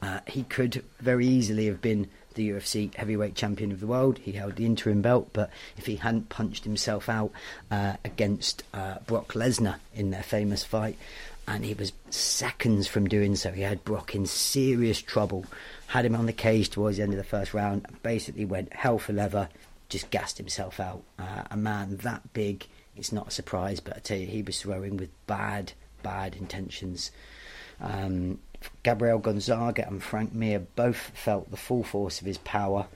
Uh, 0.02 0.20
he 0.28 0.44
could 0.44 0.84
very 1.00 1.28
easily 1.28 1.66
have 1.66 1.82
been 1.82 2.08
the 2.36 2.50
UFC 2.50 2.94
heavyweight 2.96 3.34
champion 3.34 3.72
of 3.72 3.80
the 3.80 3.88
world. 3.88 4.20
He 4.20 4.34
held 4.34 4.58
the 4.58 4.66
interim 4.66 5.02
belt, 5.02 5.30
but 5.34 5.50
if 5.78 5.86
he 5.86 5.96
hadn't 5.96 6.30
punched 6.30 6.66
himself 6.66 7.10
out 7.10 7.32
uh, 7.72 7.96
against 8.04 8.64
Brock 9.08 9.34
Lesnar 9.34 9.78
in 9.96 10.12
their 10.12 10.24
famous 10.24 10.64
fight, 10.64 10.98
and 11.48 11.64
he 11.64 11.74
was 11.74 11.94
seconds 12.10 12.88
from 12.88 13.08
doing 13.08 13.36
so, 13.36 13.52
he 13.52 13.62
had 13.62 13.84
Brock 13.84 14.16
in 14.16 14.26
serious 14.26 15.02
trouble 15.02 15.46
had 15.88 16.06
him 16.06 16.16
on 16.16 16.26
the 16.26 16.34
cage 16.34 16.70
towards 16.70 16.98
the 16.98 17.04
end 17.04 17.14
of 17.14 17.18
the 17.18 17.24
first 17.24 17.54
round, 17.54 17.86
and 17.88 18.02
basically 18.04 18.46
went 18.46 18.74
hell 18.74 18.98
for 18.98 19.14
leather, 19.14 19.50
just 19.90 20.10
gassed 20.10 20.38
himself 20.38 20.80
out. 20.80 21.04
Uh, 21.20 21.44
a 21.52 21.58
man 21.58 21.98
that 21.98 22.34
big, 22.34 22.66
it's 22.96 23.12
not 23.12 23.28
a 23.28 23.32
surprise, 23.32 23.80
but 23.80 23.96
I 23.96 24.00
tell 24.00 24.18
you, 24.18 24.28
he 24.28 24.42
was 24.42 24.62
throwing 24.62 24.98
with 24.98 25.10
bad, 25.28 25.74
bad 26.04 26.36
intentions. 26.36 27.12
Um, 27.80 28.40
Gabriel 28.84 29.20
Gonzaga 29.20 29.88
and 29.88 30.02
Frank 30.02 30.34
Mir 30.34 30.60
both 30.60 31.12
felt 31.14 31.52
the 31.52 31.58
full 31.58 31.84
force 31.84 32.20
of 32.20 32.28
his 32.28 32.40
power. 32.40 32.88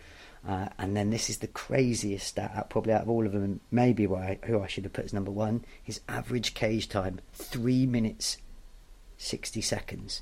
Uh, 0.48 0.70
and 0.78 0.96
then 0.96 1.10
this 1.10 1.30
is 1.30 1.40
the 1.40 1.48
craziest 1.48 2.28
stat, 2.28 2.70
probably 2.70 2.94
out 2.94 3.02
of 3.02 3.10
all 3.10 3.26
of 3.26 3.34
them, 3.34 3.60
maybe 3.72 4.08
why, 4.08 4.40
who 4.46 4.62
I 4.62 4.68
should 4.68 4.86
have 4.86 4.94
put 4.94 5.06
as 5.06 5.14
number 5.14 5.32
one. 5.32 5.66
His 5.84 6.00
average 6.08 6.54
cage 6.54 6.88
time, 6.88 7.20
three 7.34 7.86
minutes, 7.86 8.38
60 9.18 9.62
seconds 9.62 10.22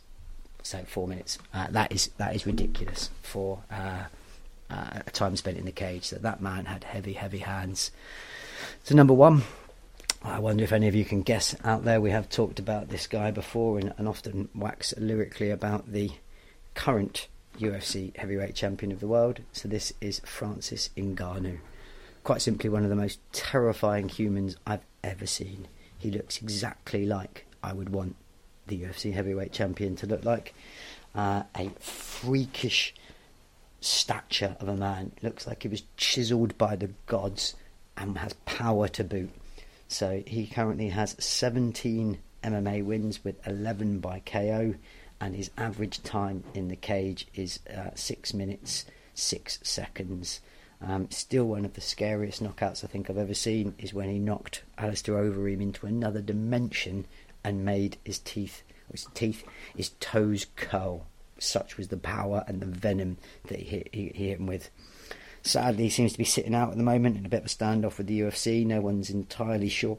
so 0.67 0.83
four 0.85 1.07
minutes. 1.07 1.37
Uh, 1.53 1.67
that 1.71 1.91
is 1.91 2.09
that 2.17 2.35
is 2.35 2.45
ridiculous 2.45 3.09
for 3.21 3.63
uh, 3.71 4.03
uh, 4.69 4.99
a 5.07 5.11
time 5.11 5.35
spent 5.35 5.57
in 5.57 5.65
the 5.65 5.71
cage. 5.71 6.09
That 6.09 6.21
that 6.23 6.41
man 6.41 6.65
had 6.65 6.83
heavy, 6.83 7.13
heavy 7.13 7.39
hands. 7.39 7.91
So 8.83 8.93
number 8.93 9.13
one, 9.13 9.43
I 10.21 10.39
wonder 10.39 10.63
if 10.63 10.73
any 10.73 10.87
of 10.87 10.95
you 10.95 11.05
can 11.05 11.21
guess 11.21 11.55
out 11.63 11.85
there. 11.85 12.01
We 12.01 12.11
have 12.11 12.29
talked 12.29 12.59
about 12.59 12.89
this 12.89 13.07
guy 13.07 13.31
before 13.31 13.79
and, 13.79 13.93
and 13.97 14.07
often 14.07 14.49
wax 14.53 14.93
lyrically 14.97 15.51
about 15.51 15.91
the 15.91 16.11
current 16.73 17.27
UFC 17.57 18.15
heavyweight 18.15 18.55
champion 18.55 18.91
of 18.91 18.99
the 18.99 19.07
world. 19.07 19.39
So 19.51 19.67
this 19.67 19.93
is 20.01 20.21
Francis 20.21 20.89
Ngannou. 20.97 21.59
Quite 22.23 22.41
simply, 22.41 22.69
one 22.69 22.83
of 22.83 22.89
the 22.89 22.95
most 22.95 23.19
terrifying 23.31 24.09
humans 24.09 24.57
I've 24.65 24.85
ever 25.03 25.25
seen. 25.25 25.67
He 25.97 26.11
looks 26.11 26.41
exactly 26.41 27.05
like 27.05 27.45
I 27.63 27.73
would 27.73 27.89
want 27.89 28.15
the 28.67 28.81
UFC 28.83 29.13
heavyweight 29.13 29.53
champion 29.53 29.95
to 29.97 30.05
look 30.05 30.25
like. 30.25 30.53
Uh, 31.15 31.43
a 31.57 31.69
freakish 31.79 32.93
stature 33.81 34.55
of 34.59 34.67
a 34.67 34.75
man. 34.75 35.11
looks 35.21 35.47
like 35.47 35.63
he 35.63 35.69
was 35.69 35.83
chiselled 35.95 36.57
by 36.57 36.75
the 36.75 36.89
gods 37.05 37.55
and 37.95 38.17
has 38.17 38.33
power 38.45 38.87
to 38.89 39.03
boot. 39.03 39.31
So 39.87 40.23
he 40.27 40.47
currently 40.47 40.89
has 40.89 41.15
17 41.19 42.19
MMA 42.43 42.83
wins 42.83 43.23
with 43.23 43.45
11 43.47 43.99
by 43.99 44.19
KO, 44.19 44.75
and 45.19 45.35
his 45.35 45.51
average 45.57 46.03
time 46.03 46.43
in 46.53 46.67
the 46.67 46.75
cage 46.75 47.27
is 47.33 47.59
uh, 47.75 47.89
6 47.95 48.33
minutes 48.33 48.85
6 49.17 49.59
seconds. 49.63 50.41
Um, 50.79 51.09
still 51.09 51.45
one 51.45 51.65
of 51.65 51.73
the 51.73 51.81
scariest 51.81 52.43
knockouts 52.43 52.83
I 52.83 52.87
think 52.87 53.09
I've 53.09 53.17
ever 53.17 53.33
seen 53.33 53.73
is 53.79 53.93
when 53.93 54.09
he 54.09 54.19
knocked 54.19 54.61
Alistair 54.77 55.15
Overeem 55.15 55.61
into 55.61 55.87
another 55.87 56.21
dimension 56.21 57.05
and 57.43 57.65
made 57.65 57.97
his 58.05 58.19
teeth, 58.19 58.61
his 58.91 59.07
teeth, 59.13 59.43
his 59.75 59.89
toes 59.99 60.45
curl. 60.55 61.07
Such 61.39 61.77
was 61.77 61.87
the 61.87 61.97
power 61.97 62.43
and 62.47 62.61
the 62.61 62.67
venom 62.67 63.17
that 63.47 63.59
he 63.59 63.65
hit, 63.65 63.89
he, 63.91 64.11
he 64.13 64.27
hit 64.29 64.39
him 64.39 64.45
with. 64.45 64.69
Sadly, 65.41 65.85
he 65.85 65.89
seems 65.89 66.11
to 66.11 66.17
be 66.17 66.23
sitting 66.23 66.53
out 66.53 66.71
at 66.71 66.77
the 66.77 66.83
moment 66.83 67.17
in 67.17 67.25
a 67.25 67.29
bit 67.29 67.41
of 67.41 67.45
a 67.45 67.49
standoff 67.49 67.97
with 67.97 68.07
the 68.07 68.21
UFC. 68.21 68.65
No 68.65 68.81
one's 68.81 69.09
entirely 69.09 69.69
sure 69.69 69.97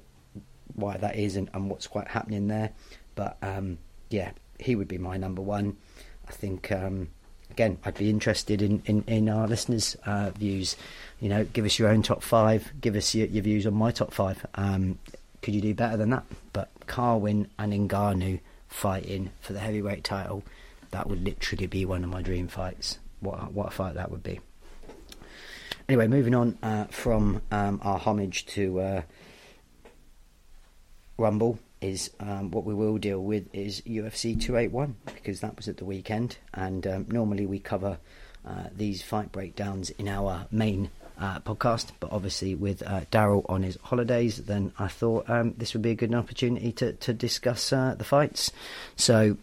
why 0.75 0.97
that 0.97 1.17
is 1.17 1.37
and, 1.37 1.49
and 1.55 1.71
what's 1.71 1.87
quite 1.87 2.09
happening 2.09 2.49
there. 2.49 2.71
But 3.15 3.37
um, 3.43 3.79
yeah, 4.11 4.33
he 4.59 4.75
would 4.75 4.88
be 4.88 4.99
my 4.99 5.17
number 5.17 5.43
one. 5.43 5.77
I 6.29 6.33
think 6.33 6.71
um, 6.73 7.09
again, 7.50 7.79
I'd 7.85 7.97
be 7.97 8.11
interested 8.11 8.62
in 8.62 8.83
in, 8.87 9.05
in 9.07 9.29
our 9.29 9.47
listeners' 9.47 9.97
uh, 10.07 10.31
views. 10.31 10.77
You 11.21 11.29
know, 11.29 11.45
give 11.45 11.65
us 11.65 11.79
your 11.79 11.88
own 11.88 12.03
top 12.03 12.23
five. 12.23 12.73
Give 12.81 12.95
us 12.95 13.15
your, 13.15 13.27
your 13.27 13.43
views 13.43 13.67
on 13.67 13.75
my 13.75 13.91
top 13.91 14.12
five. 14.12 14.45
Um, 14.55 14.99
could 15.43 15.55
you 15.55 15.61
do 15.61 15.75
better 15.75 15.97
than 15.97 16.11
that? 16.11 16.25
But 16.53 16.71
Carwin 16.87 17.49
and 17.59 17.73
Ngannou 17.73 18.41
fighting 18.69 19.31
for 19.41 19.53
the 19.53 19.61
heavyweight 19.61 20.05
title, 20.05 20.43
that 20.91 21.09
would 21.09 21.25
literally 21.25 21.67
be 21.67 21.85
one 21.85 22.05
of 22.05 22.11
my 22.11 22.23
dream 22.23 22.49
fights. 22.49 22.99
What 23.21 23.53
what 23.53 23.69
a 23.69 23.71
fight 23.71 23.95
that 23.95 24.11
would 24.11 24.23
be. 24.23 24.41
Anyway, 25.88 26.07
moving 26.07 26.35
on 26.35 26.59
uh, 26.62 26.85
from 26.85 27.41
um, 27.50 27.81
our 27.83 27.99
homage 27.99 28.45
to 28.47 28.81
uh, 28.81 29.03
Rumble 31.17 31.59
is 31.80 32.11
um, 32.20 32.50
what 32.50 32.64
we 32.64 32.75
will 32.75 32.99
deal 32.99 33.23
with 33.23 33.47
is 33.54 33.80
UFC 33.82 34.40
281 34.40 34.97
because 35.06 35.40
that 35.40 35.56
was 35.56 35.68
at 35.68 35.76
the 35.76 35.85
weekend, 35.85 36.38
and 36.54 36.87
um, 36.87 37.06
normally 37.08 37.47
we 37.47 37.58
cover 37.58 37.99
uh, 38.47 38.64
these 38.75 39.02
fight 39.02 39.30
breakdowns 39.32 39.90
in 39.90 40.08
our 40.08 40.47
main 40.50 40.90
uh, 41.20 41.40
podcast, 41.40 41.90
but 42.00 42.12
obviously 42.12 42.54
with 42.54 42.82
uh, 42.82 43.00
Daryl 43.11 43.44
on 43.49 43.62
his 43.62 43.76
holidays, 43.82 44.38
then 44.38 44.73
I 44.78 44.88
thought 44.88 45.28
um, 45.28 45.54
this 45.56 45.73
would 45.73 45.82
be 45.82 45.90
a 45.90 45.97
good 45.97 46.14
opportunity 46.14 46.73
to 46.73 46.92
to 46.92 47.12
discuss 47.12 47.73
uh, 47.73 47.94
the 47.97 48.04
fights. 48.04 48.52
So 48.97 49.37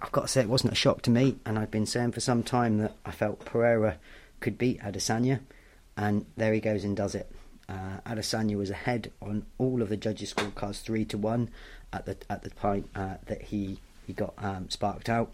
I've 0.00 0.12
got 0.12 0.22
to 0.22 0.28
say 0.28 0.42
it 0.42 0.48
wasn't 0.48 0.72
a 0.72 0.76
shock 0.76 1.02
to 1.02 1.10
me, 1.10 1.36
and 1.46 1.58
I've 1.58 1.70
been 1.70 1.86
saying 1.86 2.12
for 2.12 2.20
some 2.20 2.42
time 2.42 2.78
that 2.78 2.94
I 3.04 3.10
felt 3.10 3.44
Pereira 3.44 3.96
could 4.40 4.58
beat 4.58 4.80
Adesanya, 4.82 5.40
and 5.96 6.26
there 6.36 6.52
he 6.52 6.60
goes 6.60 6.84
and 6.84 6.96
does 6.96 7.14
it. 7.14 7.30
Uh, 7.68 8.00
Adesanya 8.06 8.56
was 8.56 8.70
ahead 8.70 9.10
on 9.22 9.46
all 9.58 9.80
of 9.80 9.88
the 9.88 9.96
judges' 9.96 10.34
scorecards, 10.34 10.80
three 10.82 11.04
to 11.06 11.16
one, 11.16 11.48
at 11.92 12.04
the 12.06 12.16
at 12.28 12.42
the 12.42 12.50
point 12.50 12.88
uh, 12.94 13.16
that 13.26 13.42
he 13.42 13.78
he 14.06 14.12
got 14.12 14.34
um, 14.38 14.68
sparked 14.68 15.08
out, 15.08 15.30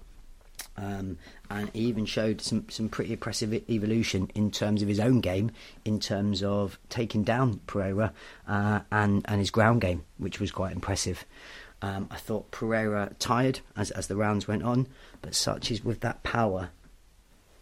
um, 0.77 1.19
and 1.51 1.71
he 1.71 1.81
even 1.81 2.07
showed 2.07 2.41
some 2.41 2.69
some 2.69 2.89
pretty 2.89 3.13
impressive 3.13 3.53
evolution 3.69 4.31
in 4.35 4.51
terms 4.51 4.83
of 4.83 4.89
his 4.89 5.01
own 5.01 5.21
game, 5.21 5.51
in 5.85 5.99
terms 5.99 6.43
of 6.43 6.79
taking 6.89 7.25
down 7.25 7.61
Pereira 7.67 8.13
uh, 8.47 8.81
and 8.93 9.25
and 9.27 9.41
his 9.41 9.51
ground 9.51 9.81
game, 9.81 10.05
which 10.19 10.39
was 10.39 10.53
quite 10.53 10.73
impressive. 10.73 11.25
Um, 11.83 12.09
I 12.11 12.17
thought 12.17 12.51
Pereira 12.51 13.13
tired 13.19 13.61
as 13.77 13.91
as 13.91 14.07
the 14.07 14.17
rounds 14.17 14.47
went 14.47 14.63
on, 14.63 14.87
but 15.23 15.35
such 15.35 15.71
is 15.71 15.85
with 15.85 16.01
that 16.01 16.23
power, 16.23 16.71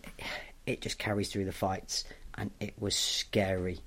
it, 0.03 0.25
it 0.67 0.81
just 0.83 0.99
carries 0.99 1.31
through 1.31 1.47
the 1.47 1.53
fights, 1.53 2.05
and 2.35 2.51
it 2.61 2.75
was 2.79 2.95
scary. 2.95 3.81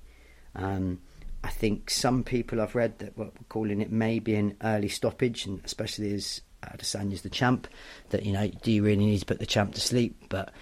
Um, 0.54 1.00
I 1.44 1.50
think 1.50 1.90
some 1.90 2.22
people 2.22 2.60
I've 2.60 2.74
read 2.74 2.98
that 3.00 3.16
were 3.16 3.30
calling 3.48 3.80
it 3.80 3.90
maybe 3.90 4.34
an 4.34 4.56
early 4.62 4.88
stoppage, 4.88 5.46
and 5.46 5.60
especially 5.64 6.14
as 6.14 6.40
Adesanya's 6.62 7.22
the 7.22 7.30
champ, 7.30 7.66
that 8.10 8.24
you 8.24 8.32
know, 8.32 8.48
do 8.48 8.70
you 8.70 8.84
really 8.84 9.04
need 9.06 9.18
to 9.18 9.26
put 9.26 9.40
the 9.40 9.46
champ 9.46 9.74
to 9.74 9.80
sleep? 9.80 10.16
But 10.28 10.52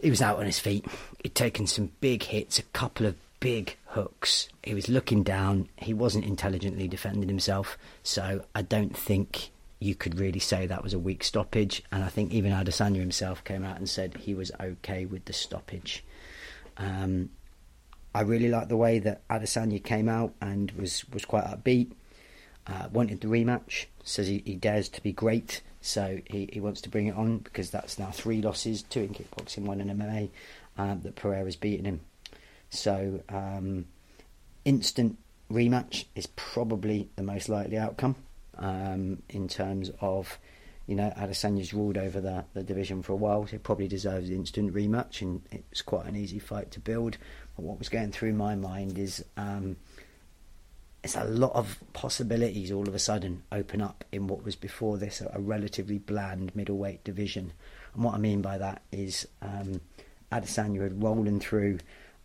he 0.00 0.10
was 0.10 0.22
out 0.22 0.38
on 0.38 0.46
his 0.46 0.58
feet. 0.58 0.84
He'd 1.22 1.34
taken 1.34 1.66
some 1.66 1.92
big 2.00 2.24
hits, 2.24 2.58
a 2.58 2.62
couple 2.62 3.06
of 3.06 3.16
big 3.40 3.76
hooks. 3.86 4.48
He 4.62 4.74
was 4.74 4.88
looking 4.88 5.22
down. 5.22 5.68
He 5.76 5.94
wasn't 5.94 6.24
intelligently 6.24 6.88
defending 6.88 7.28
himself. 7.28 7.78
So 8.02 8.44
I 8.54 8.62
don't 8.62 8.96
think 8.96 9.50
you 9.80 9.94
could 9.94 10.18
really 10.18 10.40
say 10.40 10.66
that 10.66 10.82
was 10.82 10.94
a 10.94 10.98
weak 10.98 11.22
stoppage. 11.22 11.82
And 11.92 12.02
I 12.02 12.08
think 12.08 12.32
even 12.32 12.52
Adesanya 12.52 12.98
himself 12.98 13.44
came 13.44 13.64
out 13.64 13.76
and 13.76 13.88
said 13.88 14.16
he 14.16 14.34
was 14.34 14.50
okay 14.60 15.04
with 15.04 15.24
the 15.26 15.32
stoppage. 15.32 16.04
Um, 16.76 17.30
I 18.14 18.22
really 18.22 18.48
liked 18.48 18.68
the 18.68 18.76
way 18.76 18.98
that 19.00 19.26
Adesanya 19.28 19.82
came 19.82 20.08
out 20.08 20.34
and 20.40 20.70
was, 20.72 21.04
was 21.12 21.24
quite 21.24 21.44
upbeat. 21.44 21.92
Uh, 22.66 22.88
wanted 22.92 23.20
the 23.20 23.28
rematch. 23.28 23.86
Says 24.02 24.26
he, 24.26 24.42
he, 24.44 24.54
dares 24.54 24.88
to 24.90 25.02
be 25.02 25.12
great, 25.12 25.62
so 25.80 26.18
he, 26.26 26.48
he 26.52 26.60
wants 26.60 26.80
to 26.82 26.90
bring 26.90 27.06
it 27.06 27.16
on 27.16 27.38
because 27.38 27.70
that's 27.70 27.98
now 27.98 28.10
three 28.10 28.42
losses, 28.42 28.82
two 28.82 29.00
in 29.00 29.10
kickboxing, 29.10 29.64
one 29.64 29.80
in 29.80 29.88
MMA. 29.88 30.30
Uh, 30.76 30.94
that 31.02 31.16
Pereira's 31.16 31.56
beaten 31.56 31.84
him. 31.84 32.00
So 32.70 33.22
um, 33.28 33.86
instant 34.64 35.18
rematch 35.50 36.04
is 36.14 36.26
probably 36.26 37.08
the 37.16 37.22
most 37.22 37.48
likely 37.48 37.78
outcome 37.78 38.16
um, 38.58 39.22
in 39.28 39.48
terms 39.48 39.90
of 40.00 40.38
you 40.88 40.94
know, 40.94 41.12
Adesanya's 41.18 41.74
ruled 41.74 41.98
over 41.98 42.18
the, 42.18 42.46
the 42.54 42.62
division 42.62 43.02
for 43.02 43.12
a 43.12 43.16
while, 43.16 43.44
so 43.44 43.52
he 43.52 43.58
probably 43.58 43.88
deserves 43.88 44.30
an 44.30 44.36
instant 44.36 44.72
rematch, 44.72 45.20
and 45.20 45.42
it's 45.50 45.82
quite 45.82 46.06
an 46.06 46.16
easy 46.16 46.38
fight 46.38 46.70
to 46.70 46.80
build 46.80 47.18
what 47.62 47.78
was 47.78 47.88
going 47.88 48.12
through 48.12 48.32
my 48.34 48.54
mind 48.54 48.98
is 48.98 49.24
um, 49.36 49.76
it's 51.02 51.16
a 51.16 51.24
lot 51.24 51.52
of 51.54 51.78
possibilities 51.92 52.72
all 52.72 52.88
of 52.88 52.94
a 52.94 52.98
sudden 52.98 53.42
open 53.52 53.80
up 53.80 54.04
in 54.12 54.26
what 54.26 54.44
was 54.44 54.56
before 54.56 54.98
this 54.98 55.20
a, 55.20 55.38
relatively 55.38 55.98
bland 55.98 56.54
middleweight 56.54 57.04
division. 57.04 57.52
And 57.94 58.04
what 58.04 58.14
I 58.14 58.18
mean 58.18 58.42
by 58.42 58.58
that 58.58 58.82
is 58.92 59.26
um, 59.42 59.80
Adesanya 60.32 60.82
had 60.82 61.02
rolling 61.02 61.40
through 61.40 61.78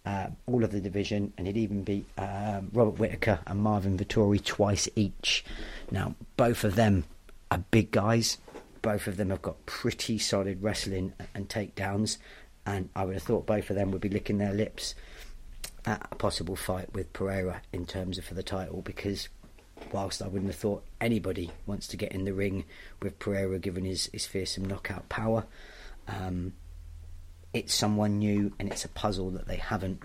uh, 0.05 0.27
all 0.47 0.63
of 0.63 0.71
the 0.71 0.81
division 0.81 1.33
and 1.37 1.47
he'd 1.47 1.57
even 1.57 1.83
beat 1.83 2.05
um, 2.17 2.69
Robert 2.73 2.99
Whitaker 2.99 3.39
and 3.47 3.59
Marvin 3.59 3.97
Vettori 3.97 4.43
twice 4.43 4.89
each. 4.95 5.45
Now, 5.91 6.15
both 6.35 6.63
of 6.63 6.75
them 6.75 7.05
are 7.51 7.63
big 7.71 7.91
guys. 7.91 8.37
Both 8.81 9.07
of 9.07 9.17
them 9.17 9.29
have 9.29 9.41
got 9.41 9.65
pretty 9.65 10.17
solid 10.19 10.61
wrestling 10.61 11.13
and 11.33 11.47
takedowns, 11.47 12.17
and 12.65 12.89
I 12.95 13.05
would 13.05 13.13
have 13.13 13.23
thought 13.23 13.45
both 13.45 13.69
of 13.69 13.77
them 13.77 13.91
would 13.91 14.01
be 14.01 14.09
licking 14.09 14.39
their 14.39 14.53
lips 14.53 14.93
a 15.85 16.15
possible 16.15 16.55
fight 16.55 16.93
with 16.93 17.13
Pereira 17.13 17.61
in 17.71 17.85
terms 17.85 18.17
of 18.17 18.25
for 18.25 18.33
the 18.33 18.43
title 18.43 18.81
because 18.81 19.29
whilst 19.91 20.21
I 20.21 20.27
wouldn't 20.27 20.51
have 20.51 20.59
thought 20.59 20.83
anybody 21.01 21.51
wants 21.65 21.87
to 21.87 21.97
get 21.97 22.11
in 22.11 22.25
the 22.25 22.33
ring 22.33 22.65
with 23.01 23.19
Pereira 23.19 23.59
given 23.59 23.83
his, 23.83 24.09
his 24.13 24.25
fearsome 24.25 24.65
knockout 24.65 25.09
power, 25.09 25.45
um, 26.07 26.53
it's 27.53 27.73
someone 27.73 28.19
new 28.19 28.53
and 28.59 28.71
it's 28.71 28.85
a 28.85 28.89
puzzle 28.89 29.29
that 29.31 29.47
they 29.47 29.57
haven't 29.57 30.01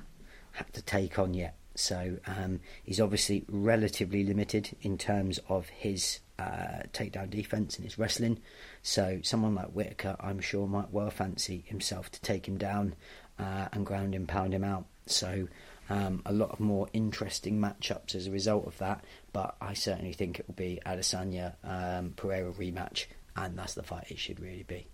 had 0.52 0.73
to 0.75 0.82
take 0.82 1.18
on 1.18 1.35
yet. 1.35 1.54
So 1.75 2.18
um, 2.26 2.61
he's 2.82 3.00
obviously 3.00 3.44
relatively 3.49 4.25
limited 4.25 4.76
in 4.82 4.99
terms 4.99 5.38
of 5.49 5.68
his 5.68 6.18
uh, 6.38 6.82
takedown 6.92 7.30
defense 7.30 7.76
and 7.76 7.85
his 7.85 7.99
wrestling. 7.99 8.40
So 8.82 9.20
someone 9.23 9.54
like 9.54 9.68
Whitaker, 9.68 10.16
I'm 10.18 10.40
sure, 10.40 10.66
might 10.66 10.90
well 10.90 11.11
fancy 11.11 11.64
himself 11.66 12.11
to 12.11 12.20
take 12.20 12.49
him 12.49 12.58
down 12.58 12.97
uh, 13.38 13.68
and 13.73 13.87
ground 13.87 14.14
him, 14.14 14.26
pound 14.26 14.54
him 14.54 14.64
out. 14.64 14.87
So 15.10 15.48
um, 15.90 16.22
a 16.26 16.32
lot 16.32 16.50
of 16.50 16.60
more 16.60 16.88
interesting 16.92 17.58
matchups 17.60 18.14
as 18.14 18.26
a 18.26 18.30
result 18.30 18.66
of 18.66 18.78
that. 18.78 19.04
But 19.32 19.56
I 19.60 19.74
certainly 19.74 20.12
think 20.12 20.38
it 20.38 20.46
will 20.48 20.54
be 20.54 20.80
Adesanya 20.84 21.54
um, 21.64 22.12
Pereira 22.16 22.52
rematch, 22.52 23.06
and 23.36 23.58
that's 23.58 23.74
the 23.74 23.82
fight 23.82 24.10
it 24.10 24.18
should 24.18 24.40
really 24.40 24.64
be. 24.64 24.86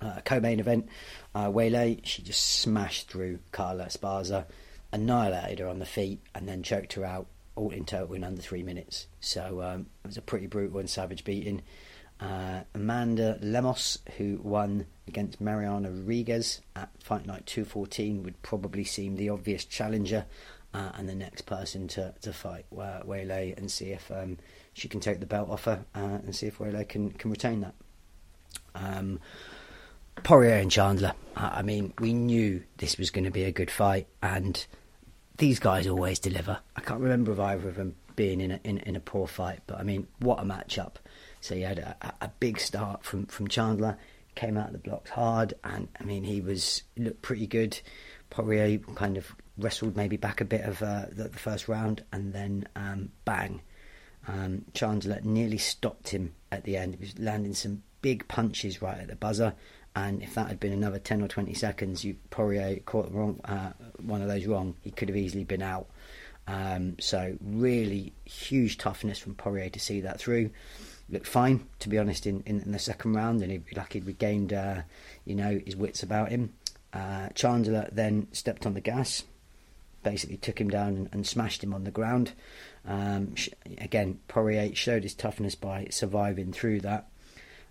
Uh, 0.00 0.20
co-main 0.24 0.60
event, 0.60 0.88
uh, 1.34 1.46
Weili, 1.46 2.00
she 2.04 2.22
just 2.22 2.60
smashed 2.60 3.10
through 3.10 3.40
Carla 3.50 3.86
Esparza, 3.86 4.44
annihilated 4.92 5.58
her 5.58 5.66
on 5.66 5.80
the 5.80 5.86
feet, 5.86 6.20
and 6.36 6.48
then 6.48 6.62
choked 6.62 6.92
her 6.92 7.04
out 7.04 7.26
all 7.56 7.70
in 7.70 7.84
total 7.84 8.14
in 8.14 8.22
under 8.22 8.40
three 8.40 8.62
minutes. 8.62 9.08
So 9.18 9.60
um, 9.60 9.86
it 10.04 10.08
was 10.08 10.16
a 10.16 10.22
pretty 10.22 10.46
brutal 10.46 10.78
and 10.78 10.88
savage 10.88 11.24
beating. 11.24 11.62
Uh, 12.20 12.60
Amanda 12.74 13.38
Lemos, 13.40 13.98
who 14.16 14.40
won 14.42 14.86
against 15.06 15.40
Mariana 15.40 15.90
Rodriguez 15.90 16.60
at 16.74 16.90
Fight 17.00 17.26
Night 17.26 17.46
214, 17.46 18.22
would 18.24 18.42
probably 18.42 18.84
seem 18.84 19.16
the 19.16 19.28
obvious 19.28 19.64
challenger 19.64 20.26
uh, 20.74 20.90
and 20.94 21.08
the 21.08 21.14
next 21.14 21.42
person 21.42 21.88
to, 21.88 22.14
to 22.22 22.32
fight 22.32 22.66
uh, 22.72 23.02
Weili 23.06 23.56
and 23.56 23.70
see 23.70 23.90
if 23.90 24.10
um, 24.10 24.36
she 24.72 24.88
can 24.88 25.00
take 25.00 25.20
the 25.20 25.26
belt 25.26 25.48
off 25.48 25.64
her 25.64 25.84
uh, 25.94 26.18
and 26.24 26.34
see 26.34 26.46
if 26.46 26.58
Weili 26.58 26.88
can, 26.88 27.10
can 27.10 27.30
retain 27.30 27.60
that. 27.60 27.74
Um, 28.74 29.20
Poirier 30.22 30.56
and 30.56 30.70
Chandler. 30.70 31.12
I 31.36 31.62
mean, 31.62 31.92
we 31.98 32.12
knew 32.12 32.62
this 32.78 32.98
was 32.98 33.10
going 33.10 33.24
to 33.24 33.30
be 33.30 33.44
a 33.44 33.52
good 33.52 33.70
fight, 33.70 34.08
and 34.22 34.66
these 35.36 35.60
guys 35.60 35.86
always 35.86 36.18
deliver. 36.18 36.58
I 36.74 36.80
can't 36.80 37.00
remember 37.00 37.30
of 37.30 37.40
either 37.40 37.68
of 37.68 37.76
them 37.76 37.94
being 38.16 38.40
in 38.40 38.50
a, 38.50 38.60
in, 38.64 38.78
in 38.78 38.96
a 38.96 39.00
poor 39.00 39.28
fight, 39.28 39.60
but 39.66 39.78
I 39.78 39.84
mean, 39.84 40.08
what 40.18 40.40
a 40.40 40.42
matchup! 40.42 40.94
So 41.40 41.54
he 41.54 41.62
had 41.62 41.78
a, 41.78 42.14
a 42.20 42.28
big 42.40 42.58
start 42.58 43.04
from, 43.04 43.26
from 43.26 43.48
Chandler, 43.48 43.96
came 44.34 44.56
out 44.56 44.68
of 44.68 44.72
the 44.72 44.78
blocks 44.78 45.10
hard, 45.10 45.54
and 45.64 45.88
I 46.00 46.04
mean 46.04 46.24
he 46.24 46.40
was 46.40 46.82
looked 46.96 47.22
pretty 47.22 47.46
good. 47.46 47.80
Poirier 48.30 48.78
kind 48.94 49.16
of 49.16 49.34
wrestled 49.56 49.96
maybe 49.96 50.16
back 50.16 50.40
a 50.40 50.44
bit 50.44 50.62
of 50.62 50.82
uh, 50.82 51.06
the, 51.10 51.24
the, 51.24 51.38
first 51.38 51.68
round, 51.68 52.04
and 52.12 52.32
then 52.32 52.68
um, 52.76 53.10
bang, 53.24 53.60
Um, 54.26 54.64
Chandler 54.74 55.20
nearly 55.22 55.58
stopped 55.58 56.08
him 56.08 56.34
at 56.52 56.64
the 56.64 56.76
end. 56.76 56.94
He 56.94 57.00
was 57.00 57.18
landing 57.18 57.54
some 57.54 57.82
big 58.02 58.28
punches 58.28 58.80
right 58.80 58.98
at 58.98 59.08
the 59.08 59.16
buzzer, 59.16 59.54
and 59.96 60.22
if 60.22 60.34
that 60.34 60.48
had 60.48 60.60
been 60.60 60.72
another 60.72 60.98
10 60.98 61.22
or 61.22 61.28
20 61.28 61.54
seconds, 61.54 62.04
you 62.04 62.16
Poirier 62.30 62.76
caught 62.84 63.10
wrong, 63.12 63.40
uh, 63.44 63.72
one 64.00 64.22
of 64.22 64.28
those 64.28 64.46
wrong, 64.46 64.76
he 64.82 64.90
could 64.90 65.08
have 65.08 65.16
easily 65.16 65.44
been 65.44 65.62
out. 65.62 65.88
Um, 66.46 66.96
so 66.98 67.36
really 67.42 68.12
huge 68.24 68.78
toughness 68.78 69.18
from 69.18 69.34
Poirier 69.34 69.70
to 69.70 69.80
see 69.80 70.00
that 70.02 70.18
through. 70.20 70.50
Looked 71.10 71.26
fine, 71.26 71.66
to 71.78 71.88
be 71.88 71.98
honest, 71.98 72.26
in, 72.26 72.42
in, 72.44 72.60
in 72.60 72.72
the 72.72 72.78
second 72.78 73.14
round, 73.14 73.42
and 73.42 73.50
he 73.50 73.60
like 73.74 73.94
he'd 73.94 74.06
regained, 74.06 74.52
uh, 74.52 74.82
you 75.24 75.34
know, 75.34 75.60
his 75.64 75.76
wits 75.76 76.02
about 76.02 76.28
him. 76.28 76.52
Uh, 76.92 77.28
Chandler 77.34 77.88
then 77.90 78.28
stepped 78.32 78.66
on 78.66 78.74
the 78.74 78.80
gas, 78.80 79.24
basically 80.02 80.36
took 80.36 80.60
him 80.60 80.68
down 80.68 80.88
and, 80.88 81.08
and 81.12 81.26
smashed 81.26 81.62
him 81.64 81.72
on 81.72 81.84
the 81.84 81.90
ground. 81.90 82.32
Um, 82.86 83.34
sh- 83.34 83.48
again, 83.78 84.20
Poirier 84.28 84.74
showed 84.74 85.02
his 85.02 85.14
toughness 85.14 85.54
by 85.54 85.88
surviving 85.90 86.52
through 86.52 86.80
that. 86.80 87.08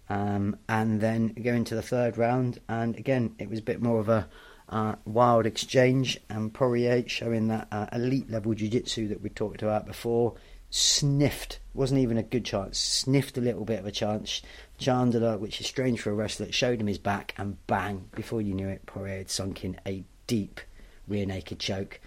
Um, 0.10 0.58
and 0.70 1.02
then 1.02 1.30
going 1.30 1.66
to 1.66 1.76
the 1.76 1.82
third 1.82 2.18
round, 2.18 2.60
and 2.70 2.96
again, 2.96 3.36
it 3.40 3.50
was 3.50 3.60
a 3.60 3.64
bit 3.64 3.82
more 3.82 4.00
of 4.00 4.10
a 4.10 4.28
uh, 4.70 4.96
wild 5.06 5.46
exchange, 5.46 6.20
and 6.30 6.54
Poirier 6.54 7.08
showing 7.08 7.48
that 7.50 7.68
uh, 7.72 7.88
elite 7.92 8.30
level 8.30 8.54
jiu 8.54 8.70
jitsu 8.70 9.08
that 9.10 9.22
we 9.22 9.30
talked 9.30 9.62
about 9.62 9.86
before. 9.86 10.36
Sniffed, 10.70 11.60
wasn't 11.74 12.02
even 12.02 12.18
a 12.18 12.24
good 12.24 12.44
chance, 12.44 12.78
sniffed 12.78 13.38
a 13.38 13.42
little 13.42 13.66
bit 13.66 13.80
of 13.80 13.86
a 13.86 13.92
chance. 13.92 14.42
Chandler, 14.78 15.38
which 15.38 15.62
is 15.62 15.68
strange 15.68 16.02
for 16.02 16.12
a 16.12 16.14
wrestler, 16.14 16.52
showed 16.52 16.82
him 16.82 16.88
his 16.88 16.98
back, 16.98 17.34
and 17.38 17.66
bang, 17.68 18.10
before 18.16 18.42
you 18.42 18.54
knew 18.54 18.68
it, 18.68 18.86
Poirier 18.86 19.20
had 19.20 19.30
sunk 19.30 19.64
in 19.64 19.80
a 19.86 20.04
deep 20.28 20.60
rear 21.08 21.26
naked 21.26 21.60
choke 21.60 22.02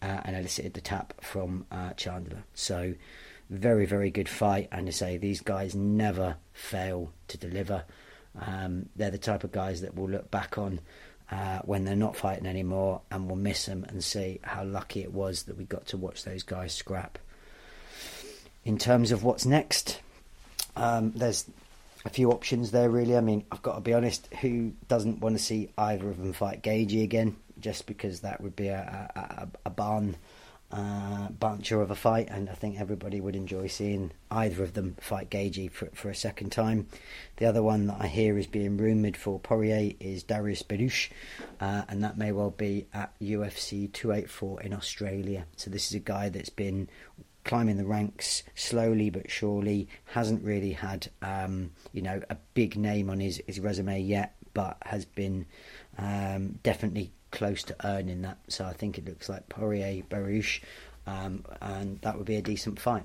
uh, 0.00 0.20
and 0.24 0.36
elicited 0.36 0.74
the 0.74 0.80
tap 0.80 1.14
from 1.20 1.66
uh, 1.72 1.92
Chandler. 1.94 2.44
So, 2.54 2.94
very, 3.50 3.86
very 3.86 4.10
good 4.10 4.28
fight. 4.28 4.68
And 4.70 4.86
to 4.86 4.92
say 4.92 5.16
these 5.16 5.40
guys 5.40 5.74
never 5.74 6.36
fail 6.52 7.12
to 7.28 7.38
deliver. 7.38 7.84
Um, 8.40 8.88
they're 8.96 9.10
the 9.10 9.18
type 9.18 9.44
of 9.44 9.52
guys 9.52 9.80
that 9.82 9.94
we'll 9.94 10.10
look 10.10 10.30
back 10.30 10.58
on 10.58 10.80
uh, 11.30 11.60
when 11.64 11.84
they're 11.84 11.96
not 11.96 12.16
fighting 12.16 12.46
anymore 12.46 13.02
and 13.10 13.28
will 13.28 13.36
miss 13.36 13.66
them 13.66 13.84
and 13.88 14.02
see 14.02 14.40
how 14.42 14.64
lucky 14.64 15.02
it 15.02 15.12
was 15.12 15.44
that 15.44 15.56
we 15.56 15.64
got 15.64 15.86
to 15.86 15.96
watch 15.96 16.24
those 16.24 16.42
guys 16.42 16.74
scrap. 16.74 17.18
In 18.64 18.78
terms 18.78 19.12
of 19.12 19.22
what's 19.22 19.44
next, 19.44 20.00
um, 20.76 21.12
there's 21.14 21.44
a 22.04 22.10
few 22.10 22.30
options 22.30 22.70
there, 22.70 22.90
really. 22.90 23.16
I 23.16 23.20
mean, 23.20 23.44
I've 23.50 23.62
got 23.62 23.74
to 23.74 23.80
be 23.80 23.94
honest, 23.94 24.28
who 24.40 24.72
doesn't 24.88 25.20
want 25.20 25.36
to 25.36 25.42
see 25.42 25.70
either 25.76 26.08
of 26.08 26.18
them 26.18 26.32
fight 26.32 26.62
Gaethje 26.62 27.02
again? 27.02 27.36
Just 27.60 27.86
because 27.86 28.20
that 28.20 28.40
would 28.40 28.56
be 28.56 28.68
a, 28.68 29.10
a, 29.14 29.48
a 29.66 29.70
barn 29.70 30.16
uh, 30.74 31.28
buncher 31.28 31.80
of 31.80 31.90
a 31.90 31.94
fight, 31.94 32.28
and 32.30 32.50
I 32.50 32.54
think 32.54 32.80
everybody 32.80 33.20
would 33.20 33.36
enjoy 33.36 33.68
seeing 33.68 34.10
either 34.30 34.64
of 34.64 34.72
them 34.72 34.96
fight 35.00 35.30
Gaethje 35.30 35.70
for, 35.70 35.86
for 35.94 36.10
a 36.10 36.14
second 36.14 36.50
time. 36.50 36.88
The 37.36 37.46
other 37.46 37.62
one 37.62 37.86
that 37.86 37.98
I 38.00 38.08
hear 38.08 38.36
is 38.36 38.48
being 38.48 38.76
rumoured 38.76 39.16
for 39.16 39.38
Poirier 39.38 39.92
is 40.00 40.24
Darius 40.24 40.64
Berush, 40.64 41.10
uh, 41.60 41.82
and 41.88 42.02
that 42.02 42.18
may 42.18 42.32
well 42.32 42.50
be 42.50 42.86
at 42.92 43.12
UFC 43.20 43.92
284 43.92 44.62
in 44.62 44.72
Australia. 44.72 45.46
So 45.56 45.70
this 45.70 45.86
is 45.86 45.94
a 45.94 46.00
guy 46.00 46.28
that's 46.28 46.50
been 46.50 46.88
climbing 47.44 47.76
the 47.76 47.86
ranks 47.86 48.42
slowly 48.54 49.10
but 49.10 49.30
surely. 49.30 49.88
Hasn't 50.06 50.42
really 50.42 50.72
had, 50.72 51.08
um, 51.22 51.70
you 51.92 52.02
know, 52.02 52.22
a 52.30 52.36
big 52.54 52.76
name 52.76 53.10
on 53.10 53.20
his, 53.20 53.42
his 53.46 53.60
resume 53.60 54.00
yet, 54.00 54.34
but 54.54 54.76
has 54.82 55.04
been 55.04 55.46
um, 55.98 56.58
definitely 56.62 57.12
close 57.30 57.62
to 57.64 57.76
earning 57.84 58.22
that. 58.22 58.38
So 58.48 58.64
I 58.64 58.72
think 58.72 58.96
it 58.96 59.04
looks 59.04 59.28
like 59.28 59.48
Poirier 59.48 60.02
Berush, 60.08 60.60
um, 61.06 61.44
and 61.60 62.00
that 62.00 62.16
would 62.16 62.26
be 62.26 62.36
a 62.36 62.42
decent 62.42 62.80
fight. 62.80 63.04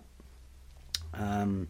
Um, 1.14 1.68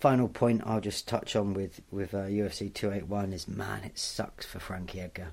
final 0.00 0.28
point 0.28 0.62
I'll 0.66 0.80
just 0.80 1.08
touch 1.08 1.36
on 1.36 1.54
with 1.54 1.80
with 1.90 2.12
uh, 2.12 2.26
UFC 2.26 2.72
281 2.72 3.32
is 3.32 3.48
man, 3.48 3.84
it 3.84 3.98
sucks 3.98 4.44
for 4.44 4.58
Frankie 4.58 5.00
Edgar. 5.00 5.28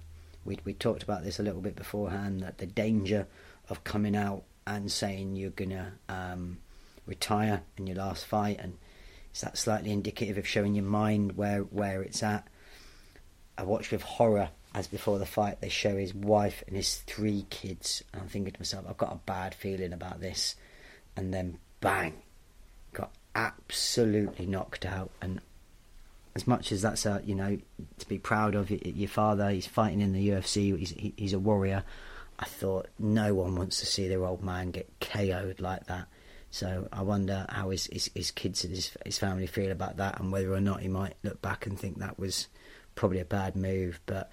We 0.46 0.60
we 0.64 0.74
talked 0.74 1.04
about 1.04 1.24
this 1.24 1.40
a 1.40 1.44
little 1.44 1.62
bit 1.62 1.76
beforehand 1.76 2.42
that 2.42 2.60
the 2.60 2.66
danger 2.66 3.28
of 3.70 3.84
coming 3.84 4.16
out 4.16 4.44
and 4.66 4.92
saying 4.92 5.36
you're 5.36 5.50
gonna 5.50 5.94
um, 6.10 6.58
retire 7.06 7.62
in 7.78 7.88
your 7.88 7.98
last 7.98 8.26
fight, 8.26 8.60
and 8.60 8.78
is 9.34 9.42
that 9.42 9.58
slightly 9.58 9.92
indicative 9.92 10.38
of 10.38 10.48
showing 10.48 10.76
your 10.76 10.86
mind 10.86 11.38
where 11.38 11.62
where 11.62 12.02
it's 12.02 12.24
at? 12.24 12.48
I 13.58 13.64
watched 13.64 13.92
with 13.92 14.02
horror 14.02 14.50
as 14.74 14.88
before 14.88 15.20
the 15.20 15.26
fight 15.26 15.62
they 15.62 15.70
show 15.70 15.96
his 15.96 16.14
wife 16.14 16.64
and 16.68 16.76
his 16.76 16.96
three 16.96 17.46
kids, 17.50 18.04
and 18.12 18.22
I'm 18.22 18.28
thinking 18.28 18.54
to 18.54 18.60
myself, 18.60 18.86
I've 18.90 18.98
got 18.98 19.14
a 19.14 19.20
bad 19.26 19.54
feeling 19.54 19.94
about 19.94 20.20
this, 20.20 20.56
and 21.16 21.34
then 21.34 21.60
bang, 21.80 22.14
got 22.94 23.12
absolutely 23.36 24.46
knocked 24.46 24.86
out, 24.86 25.12
and 25.22 25.42
as 26.36 26.48
much 26.48 26.72
as 26.72 26.82
that's 26.82 27.06
a 27.06 27.22
you 27.26 27.36
know 27.36 27.60
to 28.00 28.08
be 28.08 28.18
proud 28.18 28.56
of 28.56 28.72
your 28.72 29.10
father, 29.10 29.50
he's 29.50 29.68
fighting 29.68 30.02
in 30.02 30.14
the 30.14 30.30
UFC, 30.30 30.78
he's 30.78 31.14
he's 31.18 31.34
a 31.34 31.40
warrior. 31.40 31.84
I 32.40 32.46
thought 32.46 32.88
no 33.00 33.34
one 33.34 33.56
wants 33.56 33.80
to 33.80 33.86
see 33.86 34.08
their 34.08 34.26
old 34.26 34.44
man 34.44 34.72
get 34.72 34.90
KO'd 35.00 35.60
like 35.60 35.86
that. 35.88 36.08
So 36.50 36.88
I 36.94 37.02
wonder 37.02 37.46
how 37.50 37.72
his, 37.72 37.88
his, 37.88 38.12
his 38.14 38.32
kids 38.32 38.64
and 38.64 38.76
his, 38.76 38.96
his 39.06 39.18
family 39.18 39.48
feel 39.48 39.72
about 39.72 39.98
that, 39.98 40.20
and 40.20 40.32
whether 40.32 40.54
or 40.54 40.62
not 40.62 40.82
he 40.82 40.88
might 40.88 41.16
look 41.24 41.42
back 41.42 41.66
and 41.66 41.80
think 41.80 41.98
that 41.98 42.20
was 42.20 42.48
probably 42.96 43.20
a 43.20 43.26
bad 43.26 43.56
move. 43.56 44.00
But 44.06 44.32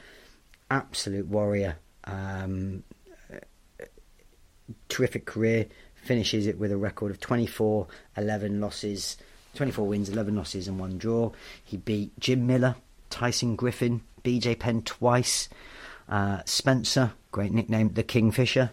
absolute 0.71 1.27
warrior, 1.27 1.79
um, 2.05 2.83
terrific 4.89 5.25
career. 5.25 5.67
Finishes 5.95 6.47
it 6.47 6.59
with 6.59 6.73
a 6.73 6.77
record 6.77 7.11
of 7.11 7.21
24, 7.21 7.87
11 8.17 8.61
losses, 8.61 9.17
24 9.55 9.87
wins, 9.87 10.09
11 10.09 10.35
losses, 10.35 10.69
and 10.69 10.79
one 10.79 10.99
draw. 10.99 11.33
He 11.63 11.77
beat 11.77 12.19
Jim 12.19 12.47
Miller, 12.47 12.77
Tyson 13.11 13.57
Griffin, 13.57 14.03
BJ 14.25 14.59
Penn 14.59 14.83
twice, 14.83 15.49
uh, 16.09 16.41
Spencer, 16.47 17.13
great 17.31 17.53
nickname, 17.53 17.93
the 17.95 18.03
Kingfisher, 18.03 18.71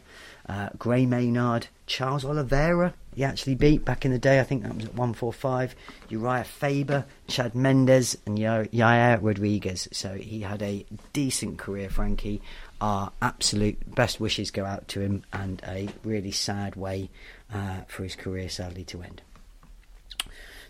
uh, 0.47 0.69
Gray 0.77 1.05
Maynard, 1.05 1.67
Charles 1.85 2.25
Oliveira, 2.25 2.93
he 3.17 3.23
actually 3.23 3.55
beat 3.55 3.83
back 3.83 4.05
in 4.05 4.11
the 4.11 4.19
day. 4.19 4.39
I 4.39 4.43
think 4.43 4.61
that 4.61 4.75
was 4.75 4.85
at 4.85 4.93
145. 4.93 5.73
Uriah 6.09 6.43
Faber, 6.43 7.03
Chad 7.27 7.55
Mendes, 7.55 8.15
and 8.27 8.37
Yair 8.37 9.19
Rodriguez. 9.23 9.87
So 9.91 10.13
he 10.13 10.41
had 10.41 10.61
a 10.61 10.85
decent 11.13 11.57
career, 11.57 11.89
Frankie. 11.89 12.43
Our 12.79 13.11
absolute 13.19 13.95
best 13.95 14.19
wishes 14.19 14.51
go 14.51 14.65
out 14.65 14.87
to 14.89 15.01
him, 15.01 15.23
and 15.33 15.59
a 15.67 15.89
really 16.03 16.29
sad 16.31 16.75
way 16.75 17.09
uh, 17.51 17.81
for 17.87 18.03
his 18.03 18.15
career, 18.15 18.49
sadly, 18.49 18.83
to 18.83 19.01
end. 19.01 19.23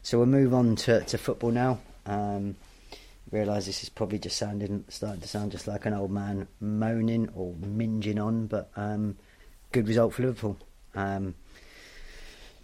So 0.01 0.19
we'll 0.19 0.27
move 0.27 0.53
on 0.53 0.77
to, 0.77 1.01
to 1.01 1.17
football 1.17 1.51
now. 1.51 1.79
Um, 2.05 2.55
realise 3.31 3.65
this 3.65 3.83
is 3.83 3.89
probably 3.89 4.19
just 4.19 4.37
sounding 4.37 4.85
starting 4.89 5.21
to 5.21 5.27
sound 5.27 5.51
just 5.51 5.67
like 5.67 5.85
an 5.85 5.93
old 5.93 6.11
man 6.11 6.47
moaning 6.59 7.29
or 7.35 7.53
minging 7.53 8.23
on, 8.23 8.47
but 8.47 8.71
um, 8.75 9.17
good 9.71 9.87
result 9.87 10.13
for 10.13 10.23
Liverpool. 10.23 10.57
Um, 10.95 11.35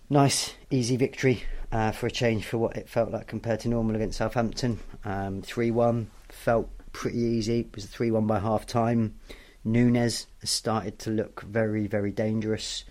nice, 0.09 0.53
easy 0.69 0.97
victory 0.97 1.43
uh, 1.71 1.91
for 1.91 2.07
a 2.07 2.11
change 2.11 2.45
for 2.45 2.57
what 2.57 2.77
it 2.77 2.87
felt 2.87 3.11
like 3.11 3.27
compared 3.27 3.59
to 3.61 3.69
normal 3.69 3.95
against 3.95 4.17
Southampton. 4.17 4.79
Um, 5.03 5.41
3 5.41 5.71
1 5.71 6.09
felt 6.29 6.69
pretty 6.93 7.19
easy. 7.19 7.61
It 7.61 7.75
was 7.75 7.85
3 7.85 8.11
1 8.11 8.27
by 8.27 8.39
half 8.39 8.65
time. 8.65 9.15
Nunez 9.65 10.27
started 10.43 10.99
to 10.99 11.09
look 11.09 11.41
very, 11.43 11.87
very 11.87 12.11
dangerous. 12.11 12.83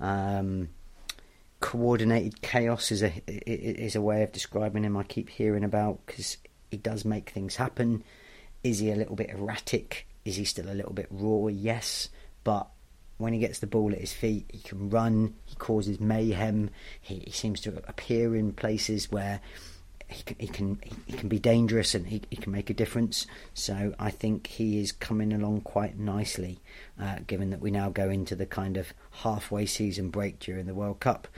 Um, 0.00 0.70
coordinated 1.60 2.42
chaos 2.42 2.90
is 2.92 3.02
a 3.02 3.12
is 3.26 3.96
a 3.96 4.00
way 4.00 4.22
of 4.22 4.32
describing 4.32 4.84
him. 4.84 4.96
I 4.96 5.02
keep 5.02 5.28
hearing 5.28 5.64
about 5.64 6.00
because 6.06 6.36
he 6.74 6.78
does 6.78 7.04
make 7.04 7.30
things 7.30 7.56
happen. 7.56 8.02
Is 8.64 8.80
he 8.80 8.90
a 8.90 8.96
little 8.96 9.14
bit 9.14 9.30
erratic? 9.30 10.08
Is 10.24 10.36
he 10.36 10.44
still 10.44 10.68
a 10.68 10.74
little 10.74 10.92
bit 10.92 11.06
raw? 11.08 11.46
Yes, 11.46 12.08
but 12.42 12.68
when 13.18 13.32
he 13.32 13.38
gets 13.38 13.60
the 13.60 13.68
ball 13.68 13.92
at 13.92 14.00
his 14.00 14.12
feet, 14.12 14.46
he 14.52 14.58
can 14.58 14.90
run. 14.90 15.34
He 15.44 15.54
causes 15.54 16.00
mayhem. 16.00 16.70
He, 17.00 17.20
he 17.20 17.30
seems 17.30 17.60
to 17.60 17.82
appear 17.86 18.34
in 18.34 18.52
places 18.52 19.12
where 19.12 19.40
he 20.08 20.22
can 20.22 20.36
he 20.38 20.46
can, 20.46 20.80
he 21.06 21.12
can 21.12 21.28
be 21.28 21.38
dangerous 21.38 21.94
and 21.94 22.06
he, 22.06 22.22
he 22.28 22.36
can 22.36 22.52
make 22.52 22.70
a 22.70 22.74
difference. 22.74 23.26
So 23.54 23.94
I 23.98 24.10
think 24.10 24.48
he 24.48 24.80
is 24.80 24.90
coming 24.90 25.32
along 25.32 25.60
quite 25.60 25.96
nicely, 25.96 26.58
uh, 27.00 27.18
given 27.26 27.50
that 27.50 27.60
we 27.60 27.70
now 27.70 27.88
go 27.88 28.08
into 28.10 28.34
the 28.34 28.46
kind 28.46 28.76
of 28.76 28.92
halfway 29.10 29.66
season 29.66 30.10
break 30.10 30.40
during 30.40 30.66
the 30.66 30.74
World 30.74 31.00
Cup. 31.00 31.28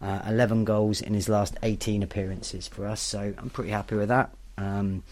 Uh, 0.00 0.20
11 0.28 0.64
goals 0.64 1.00
in 1.00 1.14
his 1.14 1.28
last 1.28 1.56
18 1.62 2.02
appearances 2.02 2.68
for 2.68 2.86
us, 2.86 3.00
so 3.00 3.34
I'm 3.38 3.50
pretty 3.50 3.70
happy 3.70 3.96
with 3.96 4.08
that. 4.08 4.30
Um, 4.56 5.02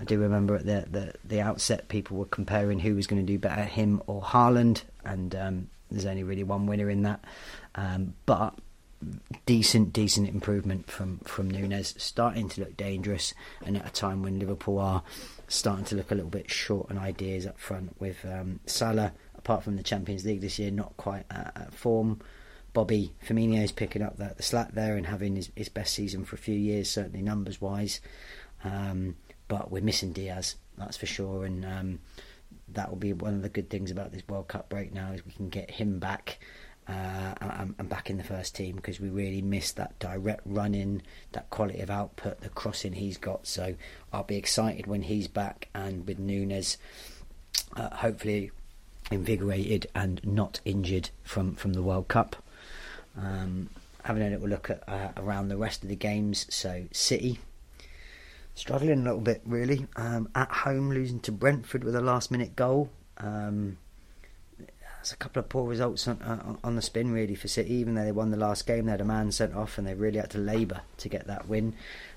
I 0.00 0.04
do 0.04 0.18
remember 0.18 0.56
at 0.56 0.64
the, 0.64 0.86
the, 0.90 1.14
the 1.24 1.40
outset 1.42 1.88
people 1.88 2.16
were 2.16 2.24
comparing 2.24 2.78
who 2.78 2.94
was 2.94 3.06
going 3.06 3.24
to 3.24 3.32
do 3.32 3.38
better, 3.38 3.64
him 3.64 4.02
or 4.06 4.22
Haaland, 4.22 4.82
and 5.04 5.34
um, 5.34 5.70
there's 5.90 6.06
only 6.06 6.22
really 6.22 6.42
one 6.42 6.66
winner 6.66 6.88
in 6.88 7.02
that. 7.02 7.22
Um, 7.74 8.14
but 8.24 8.54
decent, 9.46 9.92
decent 9.92 10.28
improvement 10.28 10.90
from 10.90 11.18
from 11.20 11.50
Nunez, 11.50 11.94
starting 11.98 12.48
to 12.50 12.60
look 12.62 12.76
dangerous, 12.76 13.34
and 13.64 13.76
at 13.76 13.86
a 13.86 13.92
time 13.92 14.22
when 14.22 14.38
Liverpool 14.38 14.78
are 14.78 15.02
starting 15.48 15.84
to 15.86 15.96
look 15.96 16.10
a 16.10 16.14
little 16.14 16.30
bit 16.30 16.50
short 16.50 16.90
on 16.90 16.98
ideas 16.98 17.46
up 17.46 17.58
front 17.58 17.94
with 18.00 18.24
um, 18.24 18.60
Salah. 18.66 19.12
Apart 19.36 19.64
from 19.64 19.76
the 19.76 19.82
Champions 19.82 20.24
League 20.26 20.42
this 20.42 20.58
year, 20.58 20.70
not 20.70 20.96
quite 20.98 21.24
at, 21.30 21.52
at 21.56 21.74
form. 21.74 22.20
Bobby 22.72 23.12
Firmino's 23.26 23.72
picking 23.72 24.02
up 24.02 24.16
the, 24.16 24.34
the 24.36 24.42
slack 24.42 24.72
there 24.72 24.96
and 24.96 25.06
having 25.06 25.36
his, 25.36 25.50
his, 25.56 25.68
best 25.68 25.94
season 25.94 26.24
for 26.24 26.36
a 26.36 26.38
few 26.38 26.54
years, 26.54 26.88
certainly 26.88 27.22
numbers 27.22 27.60
wise. 27.60 28.00
Um, 28.64 29.16
but 29.48 29.70
we're 29.70 29.82
missing 29.82 30.12
Diaz, 30.12 30.56
that's 30.78 30.96
for 30.96 31.06
sure, 31.06 31.44
and 31.44 31.64
um, 31.64 31.98
that 32.68 32.88
will 32.88 32.96
be 32.96 33.12
one 33.12 33.34
of 33.34 33.42
the 33.42 33.48
good 33.48 33.70
things 33.70 33.90
about 33.90 34.12
this 34.12 34.22
World 34.28 34.48
Cup 34.48 34.68
break 34.68 34.92
now 34.92 35.12
is 35.12 35.24
we 35.24 35.32
can 35.32 35.48
get 35.48 35.70
him 35.70 35.98
back. 35.98 36.38
Uh, 36.88 37.34
and, 37.40 37.74
and, 37.78 37.88
back 37.88 38.10
in 38.10 38.16
the 38.16 38.24
first 38.24 38.56
team 38.56 38.74
because 38.74 38.98
we 38.98 39.08
really 39.10 39.40
missed 39.40 39.76
that 39.76 39.96
direct 40.00 40.40
running, 40.44 41.00
that 41.30 41.48
quality 41.48 41.78
of 41.80 41.90
output, 41.90 42.40
the 42.40 42.48
crossing 42.48 42.94
he's 42.94 43.16
got. 43.16 43.46
So 43.46 43.76
I'll 44.12 44.24
be 44.24 44.34
excited 44.34 44.88
when 44.88 45.02
he's 45.02 45.28
back 45.28 45.68
and 45.72 46.04
with 46.04 46.18
Nunez, 46.18 46.78
uh, 47.76 47.94
hopefully 47.94 48.50
invigorated 49.08 49.86
and 49.94 50.20
not 50.24 50.58
injured 50.64 51.10
from, 51.22 51.54
from 51.54 51.74
the 51.74 51.82
World 51.82 52.08
Cup. 52.08 52.42
Um, 53.16 53.70
having 54.02 54.24
a 54.24 54.30
little 54.30 54.48
look 54.48 54.70
at 54.70 54.82
uh, 54.88 55.10
around 55.16 55.48
the 55.48 55.56
rest 55.56 55.84
of 55.84 55.90
the 55.90 55.96
games. 55.96 56.46
So 56.50 56.86
City 56.90 57.38
struggling 58.60 59.00
a 59.00 59.02
little 59.02 59.20
bit 59.20 59.40
really 59.46 59.86
um, 59.96 60.28
at 60.34 60.50
home, 60.50 60.90
losing 60.90 61.18
to 61.20 61.32
Brentford 61.32 61.82
with 61.82 61.96
a 61.96 62.00
last 62.00 62.30
minute 62.30 62.54
goal. 62.54 62.90
Um, 63.16 63.78
a 65.12 65.16
couple 65.16 65.40
of 65.40 65.48
poor 65.48 65.66
results 65.66 66.06
on, 66.06 66.20
uh, 66.20 66.56
on 66.62 66.76
the 66.76 66.82
spin 66.82 67.10
really 67.10 67.34
for 67.34 67.48
City. 67.48 67.74
Even 67.74 67.94
though 67.94 68.04
they 68.04 68.12
won 68.12 68.30
the 68.30 68.36
last 68.36 68.66
game, 68.66 68.84
they 68.84 68.90
had 68.90 69.00
a 69.00 69.04
man 69.04 69.32
sent 69.32 69.54
off, 69.54 69.78
and 69.78 69.86
they 69.86 69.94
really 69.94 70.18
had 70.18 70.30
to 70.30 70.38
labour 70.38 70.82
to 70.98 71.08
get 71.08 71.26
that 71.26 71.48
win. 71.48 71.74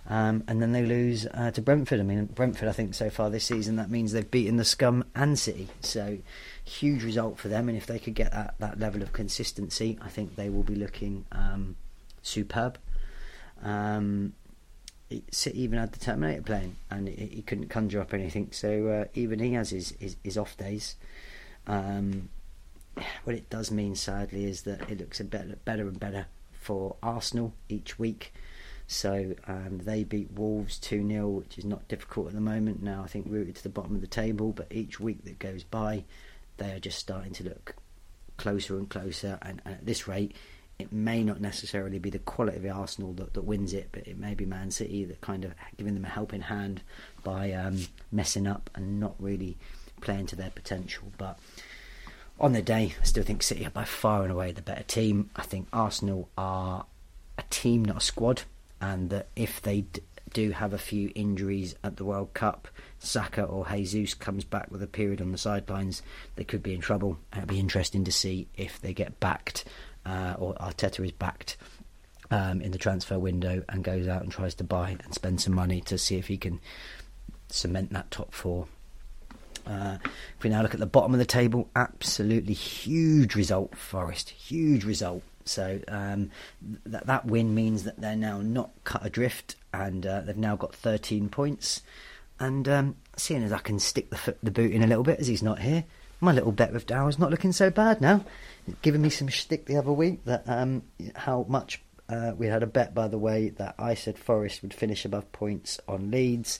Um, 0.09 0.43
and 0.49 0.61
then 0.61 0.73
they 0.73 0.83
lose 0.83 1.25
uh, 1.33 1.51
to 1.51 1.61
Brentford. 1.61 2.01
I 2.01 2.03
mean, 2.03 2.25
Brentford, 2.25 2.67
I 2.67 2.73
think 2.73 2.93
so 2.93 3.09
far 3.09 3.29
this 3.29 3.45
season, 3.45 3.77
that 3.77 3.89
means 3.89 4.11
they've 4.11 4.29
beaten 4.29 4.57
the 4.57 4.65
scum 4.65 5.05
and 5.15 5.39
City. 5.39 5.69
So 5.79 6.17
huge 6.65 7.03
result 7.03 7.39
for 7.39 7.47
them. 7.47 7.69
And 7.69 7.77
if 7.77 7.85
they 7.85 7.99
could 7.99 8.15
get 8.15 8.31
that, 8.31 8.55
that 8.59 8.79
level 8.79 9.01
of 9.01 9.13
consistency, 9.13 9.97
I 10.01 10.09
think 10.09 10.35
they 10.35 10.49
will 10.49 10.63
be 10.63 10.75
looking 10.75 11.25
um, 11.31 11.77
superb. 12.21 12.77
Um, 13.63 14.33
City 15.31 15.61
even 15.61 15.79
had 15.79 15.91
the 15.91 15.99
Terminator 15.99 16.41
playing, 16.41 16.75
and 16.89 17.07
he 17.07 17.41
couldn't 17.41 17.67
conjure 17.69 18.01
up 18.01 18.13
anything. 18.13 18.49
So 18.51 18.87
uh, 18.87 19.05
even 19.13 19.39
he 19.39 19.53
has 19.53 19.69
his, 19.69 19.91
his, 19.99 20.15
his 20.23 20.37
off 20.37 20.57
days. 20.57 20.95
Um, 21.67 22.29
what 23.23 23.35
it 23.35 23.49
does 23.49 23.71
mean, 23.71 23.95
sadly, 23.95 24.45
is 24.45 24.63
that 24.63 24.89
it 24.89 24.99
looks 24.99 25.19
a 25.19 25.23
better, 25.23 25.57
better 25.65 25.87
and 25.87 25.99
better 25.99 26.27
for 26.53 26.95
Arsenal 27.03 27.53
each 27.69 27.99
week. 27.99 28.33
So 28.87 29.33
um, 29.47 29.79
they 29.83 30.03
beat 30.03 30.31
Wolves 30.31 30.77
2 30.79 31.07
0, 31.07 31.27
which 31.29 31.57
is 31.57 31.65
not 31.65 31.87
difficult 31.87 32.27
at 32.27 32.33
the 32.33 32.41
moment. 32.41 32.83
Now, 32.83 33.03
I 33.03 33.07
think 33.07 33.27
rooted 33.29 33.55
to 33.55 33.63
the 33.63 33.69
bottom 33.69 33.95
of 33.95 34.01
the 34.01 34.07
table, 34.07 34.51
but 34.51 34.67
each 34.71 34.99
week 34.99 35.23
that 35.25 35.39
goes 35.39 35.63
by, 35.63 36.03
they 36.57 36.71
are 36.71 36.79
just 36.79 36.99
starting 36.99 37.33
to 37.33 37.43
look 37.43 37.75
closer 38.37 38.77
and 38.77 38.89
closer. 38.89 39.39
And, 39.41 39.61
and 39.65 39.75
at 39.75 39.85
this 39.85 40.07
rate, 40.07 40.35
it 40.83 40.91
may 40.91 41.23
not 41.23 41.39
necessarily 41.39 41.97
be 41.97 42.09
the 42.09 42.19
quality 42.19 42.57
of 42.57 42.63
the 42.63 42.69
Arsenal 42.69 43.13
that, 43.13 43.33
that 43.33 43.41
wins 43.43 43.73
it, 43.73 43.87
but 43.93 44.05
it 44.05 44.17
may 44.17 44.33
be 44.33 44.45
Man 44.45 44.69
City 44.69 45.05
that 45.05 45.21
kind 45.21 45.45
of 45.45 45.53
giving 45.77 45.93
them 45.93 46.03
a 46.03 46.09
helping 46.09 46.41
hand 46.41 46.81
by 47.23 47.53
um, 47.53 47.87
messing 48.11 48.47
up 48.47 48.69
and 48.75 48.99
not 48.99 49.15
really 49.17 49.57
playing 50.01 50.25
to 50.27 50.35
their 50.35 50.49
potential. 50.49 51.11
But 51.17 51.39
on 52.37 52.51
the 52.51 52.61
day, 52.61 52.93
I 52.99 53.05
still 53.05 53.23
think 53.23 53.43
City 53.43 53.65
are 53.65 53.69
by 53.69 53.85
far 53.85 54.23
and 54.23 54.31
away 54.31 54.51
the 54.51 54.61
better 54.61 54.83
team. 54.83 55.29
I 55.37 55.43
think 55.43 55.69
Arsenal 55.71 56.27
are 56.37 56.85
a 57.37 57.43
team, 57.49 57.85
not 57.85 57.97
a 57.97 58.01
squad, 58.01 58.41
and 58.81 59.09
that 59.09 59.27
if 59.37 59.61
they 59.61 59.81
d- 59.81 60.01
do 60.33 60.51
have 60.51 60.73
a 60.73 60.77
few 60.77 61.13
injuries 61.15 61.75
at 61.81 61.95
the 61.95 62.03
World 62.03 62.33
Cup, 62.33 62.67
Saka 62.99 63.43
or 63.43 63.65
Jesus 63.67 64.15
comes 64.15 64.43
back 64.43 64.69
with 64.69 64.83
a 64.83 64.87
period 64.87 65.21
on 65.21 65.31
the 65.31 65.37
sidelines, 65.37 66.01
they 66.35 66.43
could 66.43 66.61
be 66.61 66.73
in 66.73 66.81
trouble. 66.81 67.17
It'll 67.31 67.45
be 67.45 67.59
interesting 67.59 68.03
to 68.03 68.11
see 68.11 68.49
if 68.57 68.81
they 68.81 68.93
get 68.93 69.21
backed 69.21 69.63
uh, 70.05 70.35
or 70.37 70.53
Arteta 70.55 71.03
is 71.05 71.11
backed 71.11 71.57
um, 72.31 72.61
in 72.61 72.71
the 72.71 72.77
transfer 72.77 73.19
window 73.19 73.63
and 73.69 73.83
goes 73.83 74.07
out 74.07 74.23
and 74.23 74.31
tries 74.31 74.55
to 74.55 74.63
buy 74.63 74.97
and 75.03 75.13
spend 75.13 75.41
some 75.41 75.53
money 75.53 75.81
to 75.81 75.97
see 75.97 76.17
if 76.17 76.27
he 76.27 76.37
can 76.37 76.59
cement 77.49 77.91
that 77.93 78.09
top 78.11 78.33
four. 78.33 78.67
Uh, 79.65 79.97
if 80.03 80.43
we 80.43 80.49
now 80.49 80.61
look 80.61 80.73
at 80.73 80.79
the 80.79 80.85
bottom 80.85 81.13
of 81.13 81.19
the 81.19 81.25
table, 81.25 81.69
absolutely 81.75 82.53
huge 82.53 83.35
result, 83.35 83.75
Forest, 83.77 84.31
huge 84.31 84.83
result. 84.83 85.23
So 85.45 85.79
um, 85.87 86.31
th- 86.89 87.03
that 87.05 87.25
win 87.25 87.53
means 87.53 87.83
that 87.83 87.99
they're 87.99 88.15
now 88.15 88.41
not 88.41 88.71
cut 88.83 89.05
adrift, 89.05 89.55
and 89.73 90.05
uh, 90.05 90.21
they've 90.21 90.37
now 90.37 90.55
got 90.55 90.75
13 90.75 91.29
points. 91.29 91.81
And 92.39 92.67
um, 92.67 92.95
seeing 93.15 93.43
as 93.43 93.53
I 93.53 93.59
can 93.59 93.79
stick 93.79 94.09
the, 94.09 94.35
the 94.43 94.51
boot 94.51 94.71
in 94.71 94.83
a 94.83 94.87
little 94.87 95.03
bit 95.03 95.19
as 95.19 95.27
he's 95.27 95.43
not 95.43 95.59
here, 95.59 95.85
my 96.23 96.31
little 96.31 96.51
bet 96.51 96.73
with 96.73 96.87
Daryl's 96.87 97.19
not 97.19 97.31
looking 97.31 97.51
so 97.51 97.69
bad 97.69 98.01
now. 98.01 98.23
Giving 98.81 99.01
me 99.01 99.09
some 99.09 99.27
shtick 99.27 99.65
the 99.65 99.77
other 99.77 99.91
week 99.91 100.23
that 100.25 100.43
um, 100.47 100.83
how 101.15 101.45
much 101.49 101.81
uh, 102.09 102.33
we 102.37 102.47
had 102.47 102.63
a 102.63 102.67
bet, 102.67 102.93
by 102.93 103.07
the 103.07 103.17
way, 103.17 103.49
that 103.49 103.75
I 103.77 103.93
said 103.93 104.17
Forest 104.17 104.61
would 104.61 104.73
finish 104.73 105.05
above 105.05 105.31
points 105.31 105.79
on 105.87 106.11
Leeds. 106.11 106.59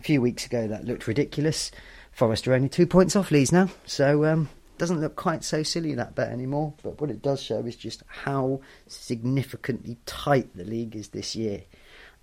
A 0.00 0.02
few 0.02 0.20
weeks 0.20 0.46
ago, 0.46 0.68
that 0.68 0.84
looked 0.84 1.06
ridiculous. 1.06 1.70
Forest 2.12 2.48
are 2.48 2.54
only 2.54 2.68
two 2.68 2.86
points 2.86 3.14
off 3.14 3.30
Leeds 3.30 3.52
now, 3.52 3.68
so 3.86 4.24
um, 4.24 4.48
doesn't 4.78 5.00
look 5.00 5.16
quite 5.16 5.44
so 5.44 5.62
silly 5.62 5.94
that 5.94 6.14
bet 6.14 6.30
anymore. 6.30 6.74
But 6.82 7.00
what 7.00 7.10
it 7.10 7.22
does 7.22 7.42
show 7.42 7.60
is 7.60 7.76
just 7.76 8.02
how 8.06 8.60
significantly 8.86 9.98
tight 10.06 10.56
the 10.56 10.64
league 10.64 10.96
is 10.96 11.08
this 11.08 11.36
year. 11.36 11.62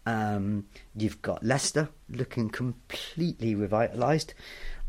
Um, 0.05 0.65
you've 0.95 1.21
got 1.21 1.43
Leicester 1.43 1.89
looking 2.09 2.49
completely 2.49 3.55
revitalised. 3.55 4.33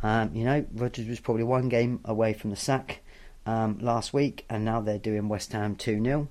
Um, 0.03 0.35
you 0.35 0.45
know, 0.45 0.65
Rodgers 0.75 1.07
was 1.07 1.21
probably 1.21 1.45
one 1.45 1.69
game 1.69 2.01
away 2.05 2.33
from 2.33 2.51
the 2.51 2.57
sack 2.57 3.01
um, 3.47 3.79
last 3.81 4.13
week, 4.13 4.45
and 4.49 4.65
now 4.65 4.81
they're 4.81 4.99
doing 4.99 5.29
West 5.29 5.53
Ham 5.53 5.77
2 5.77 6.03
0 6.03 6.29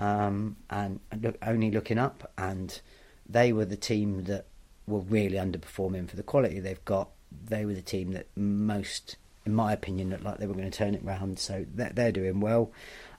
um, 0.00 0.56
and 0.70 1.00
look, 1.20 1.36
only 1.42 1.70
looking 1.70 1.98
up. 1.98 2.30
And 2.36 2.80
they 3.28 3.52
were 3.52 3.64
the 3.64 3.76
team 3.76 4.24
that 4.24 4.46
were 4.86 5.00
really 5.00 5.36
underperforming 5.36 6.08
for 6.08 6.16
the 6.16 6.22
quality 6.22 6.60
they've 6.60 6.84
got. 6.84 7.08
They 7.46 7.64
were 7.64 7.74
the 7.74 7.82
team 7.82 8.12
that 8.12 8.26
most, 8.36 9.16
in 9.44 9.54
my 9.54 9.72
opinion, 9.72 10.10
looked 10.10 10.24
like 10.24 10.38
they 10.38 10.46
were 10.46 10.54
going 10.54 10.70
to 10.70 10.76
turn 10.76 10.94
it 10.94 11.04
round. 11.04 11.38
So 11.38 11.66
they're, 11.74 11.92
they're 11.94 12.12
doing 12.12 12.40
well. 12.40 12.72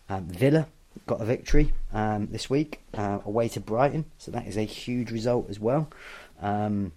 Um, 0.10 0.26
Villa 0.28 0.68
got 1.06 1.22
a 1.22 1.26
victory 1.26 1.72
um, 1.94 2.28
this 2.32 2.50
week 2.50 2.82
uh, 2.96 3.20
away 3.26 3.48
to 3.50 3.60
Brighton, 3.60 4.06
so 4.18 4.32
that 4.32 4.48
is 4.48 4.58
a 4.58 4.64
huge 4.64 5.12
result 5.12 5.50
as 5.50 5.60
well. 5.60 5.90
Um, 6.42 6.92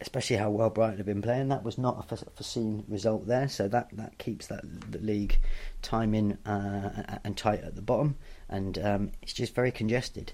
especially 0.00 0.36
how 0.36 0.50
well 0.50 0.70
Brighton 0.70 0.96
have 0.96 1.06
been 1.06 1.22
playing, 1.22 1.48
that 1.48 1.64
was 1.64 1.78
not 1.78 2.04
a 2.10 2.16
foreseen 2.16 2.84
result 2.88 3.26
there. 3.26 3.48
So 3.48 3.68
that, 3.68 3.88
that 3.92 4.18
keeps 4.18 4.46
that 4.48 4.62
the 4.90 4.98
league 4.98 5.38
timing 5.82 6.38
uh, 6.44 7.18
and 7.24 7.36
tight 7.36 7.62
at 7.62 7.76
the 7.76 7.82
bottom, 7.82 8.16
and 8.48 8.78
um, 8.78 9.12
it's 9.22 9.32
just 9.32 9.54
very 9.54 9.70
congested. 9.70 10.32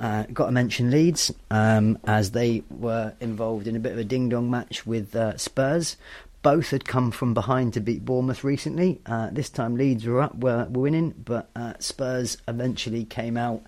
Uh, 0.00 0.24
got 0.32 0.46
to 0.46 0.52
mention 0.52 0.90
Leeds 0.90 1.32
um, 1.50 1.98
as 2.04 2.30
they 2.30 2.62
were 2.70 3.14
involved 3.20 3.66
in 3.66 3.76
a 3.76 3.80
bit 3.80 3.92
of 3.92 3.98
a 3.98 4.04
ding 4.04 4.28
dong 4.28 4.50
match 4.50 4.86
with 4.86 5.14
uh, 5.14 5.36
Spurs. 5.36 5.96
Both 6.42 6.70
had 6.70 6.84
come 6.84 7.12
from 7.12 7.34
behind 7.34 7.74
to 7.74 7.80
beat 7.80 8.04
Bournemouth 8.04 8.42
recently. 8.42 9.00
Uh, 9.06 9.28
this 9.30 9.48
time 9.48 9.76
Leeds 9.76 10.04
were 10.04 10.20
up, 10.20 10.34
were, 10.34 10.66
were 10.68 10.80
winning, 10.80 11.14
but 11.24 11.48
uh, 11.54 11.74
Spurs 11.78 12.38
eventually 12.48 13.04
came 13.04 13.36
out 13.36 13.62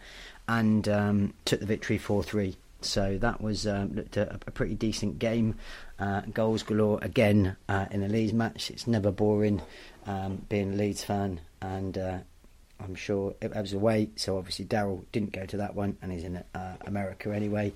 and 0.48 0.88
um, 0.88 1.34
took 1.44 1.60
the 1.60 1.66
victory 1.66 1.98
4 1.98 2.22
3. 2.22 2.56
So 2.84 3.18
that 3.18 3.40
was 3.40 3.66
um, 3.66 3.94
looked 3.94 4.16
a, 4.16 4.38
a, 4.46 4.50
pretty 4.50 4.74
decent 4.74 5.18
game. 5.18 5.56
Uh, 5.98 6.20
goals 6.32 6.62
galore 6.62 6.98
again 7.02 7.56
uh, 7.68 7.86
in 7.90 8.02
a 8.02 8.08
Leeds 8.08 8.32
match. 8.32 8.70
It's 8.70 8.86
never 8.86 9.10
boring 9.10 9.62
um, 10.06 10.44
being 10.48 10.74
a 10.74 10.76
Leeds 10.76 11.04
fan, 11.04 11.40
and 11.60 11.96
uh, 11.96 12.18
I'm 12.80 12.94
sure 12.94 13.34
it 13.40 13.54
was 13.54 13.72
away. 13.72 14.10
So 14.16 14.38
obviously 14.38 14.66
Daryl 14.66 15.04
didn't 15.12 15.32
go 15.32 15.46
to 15.46 15.56
that 15.58 15.74
one, 15.74 15.96
and 16.02 16.12
he's 16.12 16.24
in 16.24 16.42
uh, 16.54 16.76
America 16.86 17.34
anyway. 17.34 17.72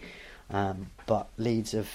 Um, 0.50 0.90
but 1.06 1.28
Leeds 1.36 1.72
have 1.72 1.90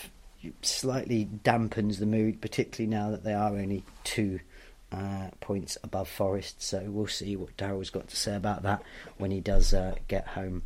slightly 0.62 1.30
dampens 1.44 2.00
the 2.00 2.06
mood, 2.06 2.42
particularly 2.42 2.90
now 2.94 3.12
that 3.12 3.24
they 3.24 3.34
are 3.34 3.56
only 3.56 3.84
two. 4.04 4.40
Uh, 4.92 5.32
points 5.40 5.76
above 5.84 6.08
Forest, 6.08 6.62
so 6.62 6.80
we'll 6.88 7.08
see 7.08 7.36
what 7.36 7.58
Daryl's 7.58 7.90
got 7.90 8.08
to 8.10 8.16
say 8.16 8.36
about 8.36 8.62
that 8.62 8.84
when 9.18 9.32
he 9.32 9.40
does 9.40 9.74
uh, 9.74 9.96
get 10.08 10.28
home 10.28 10.62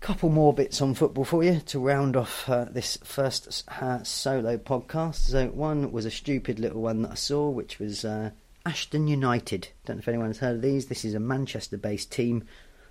couple 0.00 0.28
more 0.28 0.54
bits 0.54 0.80
on 0.80 0.94
football 0.94 1.24
for 1.24 1.42
you 1.42 1.60
to 1.60 1.78
round 1.78 2.16
off 2.16 2.48
uh, 2.48 2.66
this 2.70 2.98
first 3.02 3.64
uh, 3.80 4.02
solo 4.02 4.56
podcast. 4.56 5.16
So 5.16 5.48
one 5.48 5.90
was 5.90 6.04
a 6.04 6.10
stupid 6.10 6.58
little 6.58 6.82
one 6.82 7.02
that 7.02 7.12
I 7.12 7.14
saw, 7.14 7.48
which 7.50 7.78
was 7.78 8.04
uh, 8.04 8.30
Ashton 8.64 9.08
United. 9.08 9.68
Don't 9.84 9.96
know 9.96 10.00
if 10.00 10.08
anyone's 10.08 10.38
heard 10.38 10.56
of 10.56 10.62
these. 10.62 10.86
This 10.86 11.04
is 11.04 11.14
a 11.14 11.20
Manchester-based 11.20 12.12
team, 12.12 12.44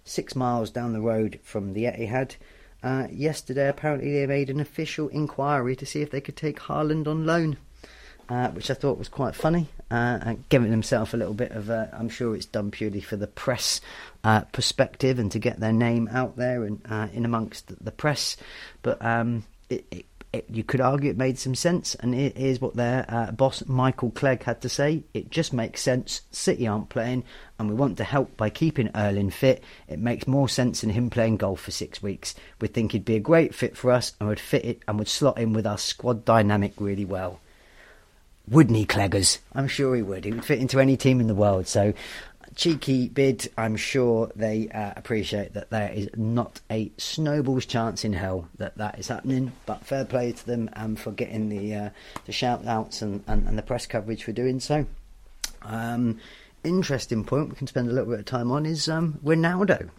six 0.03 0.35
miles 0.35 0.69
down 0.69 0.93
the 0.93 1.01
road 1.01 1.39
from 1.43 1.73
the 1.73 1.85
Etihad. 1.85 2.35
Uh, 2.83 3.07
yesterday, 3.11 3.69
apparently, 3.69 4.11
they 4.11 4.27
made 4.27 4.49
an 4.49 4.59
official 4.59 5.07
inquiry 5.09 5.75
to 5.75 5.85
see 5.85 6.01
if 6.01 6.11
they 6.11 6.21
could 6.21 6.35
take 6.35 6.59
Haaland 6.59 7.07
on 7.07 7.25
loan 7.25 7.57
uh, 8.29 8.49
which 8.49 8.69
I 8.69 8.73
thought 8.73 8.97
was 8.97 9.09
quite 9.09 9.35
funny, 9.35 9.67
uh, 9.89 10.35
giving 10.49 10.71
himself 10.71 11.13
a 11.13 11.17
little 11.17 11.33
bit 11.33 11.51
of 11.51 11.69
a, 11.69 11.89
I'm 11.93 12.09
sure 12.09 12.35
it's 12.35 12.45
done 12.45 12.71
purely 12.71 13.01
for 13.01 13.15
the 13.15 13.27
press 13.27 13.79
uh, 14.23 14.41
perspective 14.41 15.19
and 15.19 15.31
to 15.31 15.39
get 15.39 15.59
their 15.59 15.73
name 15.73 16.09
out 16.11 16.35
there 16.35 16.63
and 16.63 16.81
uh, 16.89 17.07
in 17.13 17.25
amongst 17.25 17.83
the 17.83 17.91
press. 17.91 18.37
But 18.81 19.03
um, 19.03 19.45
it, 19.69 19.85
it, 19.91 20.05
it, 20.33 20.45
you 20.49 20.63
could 20.63 20.81
argue 20.81 21.09
it 21.09 21.17
made 21.17 21.39
some 21.39 21.55
sense, 21.55 21.95
and 21.95 22.13
here's 22.13 22.59
what 22.59 22.75
their 22.75 23.05
uh, 23.07 23.31
boss 23.31 23.65
Michael 23.65 24.11
Clegg 24.11 24.43
had 24.43 24.61
to 24.61 24.69
say. 24.69 25.03
It 25.13 25.31
just 25.31 25.53
makes 25.53 25.81
sense. 25.81 26.21
City 26.31 26.67
aren't 26.67 26.89
playing, 26.89 27.23
and 27.57 27.69
we 27.69 27.75
want 27.75 27.97
to 27.97 28.03
help 28.03 28.35
by 28.35 28.49
keeping 28.49 28.91
Erling 28.93 29.29
fit. 29.29 29.63
It 29.87 29.99
makes 29.99 30.27
more 30.27 30.49
sense 30.49 30.81
than 30.81 30.89
him 30.89 31.09
playing 31.09 31.37
golf 31.37 31.61
for 31.61 31.71
six 31.71 32.03
weeks. 32.03 32.35
We 32.59 32.67
think 32.67 32.91
he'd 32.91 33.05
be 33.05 33.15
a 33.15 33.21
great 33.21 33.55
fit 33.55 33.77
for 33.77 33.89
us, 33.91 34.13
and 34.19 34.27
would 34.27 34.39
fit 34.39 34.65
it 34.65 34.83
and 34.85 34.99
would 34.99 35.07
slot 35.07 35.37
in 35.37 35.53
with 35.53 35.65
our 35.65 35.77
squad 35.77 36.25
dynamic 36.25 36.73
really 36.77 37.05
well. 37.05 37.39
Wouldn't 38.49 38.77
he, 38.77 38.85
Cleggers? 38.85 39.39
I'm 39.53 39.67
sure 39.67 39.95
he 39.95 40.01
would. 40.01 40.23
He 40.23 40.31
would 40.31 40.45
fit 40.45 40.59
into 40.59 40.79
any 40.79 40.95
team 40.95 41.19
in 41.19 41.27
the 41.27 41.35
world. 41.35 41.67
So 41.67 41.93
cheeky 42.55 43.07
bid. 43.07 43.49
I'm 43.57 43.75
sure 43.75 44.31
they 44.35 44.69
uh, 44.69 44.93
appreciate 44.95 45.53
that 45.53 45.69
there 45.69 45.89
is 45.91 46.09
not 46.15 46.59
a 46.69 46.91
snowball's 46.97 47.65
chance 47.65 48.03
in 48.03 48.13
hell 48.13 48.47
that 48.57 48.77
that 48.77 48.99
is 48.99 49.07
happening. 49.07 49.53
But 49.65 49.85
fair 49.85 50.05
play 50.05 50.31
to 50.31 50.45
them 50.45 50.69
and 50.73 50.99
for 50.99 51.11
getting 51.11 51.49
the 51.49 51.75
uh, 51.75 51.89
the 52.25 52.31
shout 52.31 52.65
outs 52.65 53.01
and, 53.01 53.23
and, 53.27 53.47
and, 53.47 53.57
the 53.57 53.61
press 53.61 53.85
coverage 53.85 54.23
for 54.23 54.31
doing 54.31 54.59
so. 54.59 54.85
Um, 55.61 56.19
interesting 56.63 57.23
point 57.23 57.49
we 57.49 57.55
can 57.55 57.67
spend 57.67 57.89
a 57.89 57.93
little 57.93 58.09
bit 58.09 58.19
of 58.19 58.25
time 58.25 58.51
on 58.51 58.65
is 58.65 58.89
um, 58.89 59.19
Ronaldo. 59.23 59.89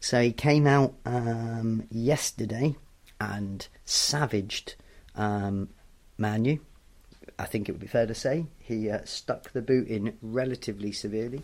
So 0.00 0.20
he 0.20 0.32
came 0.32 0.66
out 0.66 0.94
um, 1.04 1.86
yesterday 1.90 2.76
and 3.20 3.66
savaged 3.84 4.74
um, 5.14 5.68
Manu. 6.18 6.58
I 7.38 7.44
think 7.44 7.68
it 7.68 7.72
would 7.72 7.80
be 7.80 7.86
fair 7.86 8.06
to 8.06 8.14
say 8.14 8.46
he 8.58 8.90
uh, 8.90 9.00
stuck 9.04 9.52
the 9.52 9.62
boot 9.62 9.88
in 9.88 10.16
relatively 10.22 10.92
severely. 10.92 11.42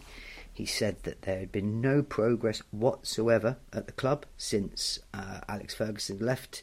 He 0.55 0.67
said 0.67 0.97
that 1.05 1.23
there 1.23 1.39
had 1.39 1.53
been 1.53 1.81
no 1.81 2.03
progress 2.03 2.63
whatsoever 2.71 3.57
at 3.73 3.87
the 3.87 3.93
club 3.93 4.27
since 4.37 4.99
uh, 5.15 5.41
Alex 5.49 5.75
Ferguson 5.75 6.19
left. 6.19 6.63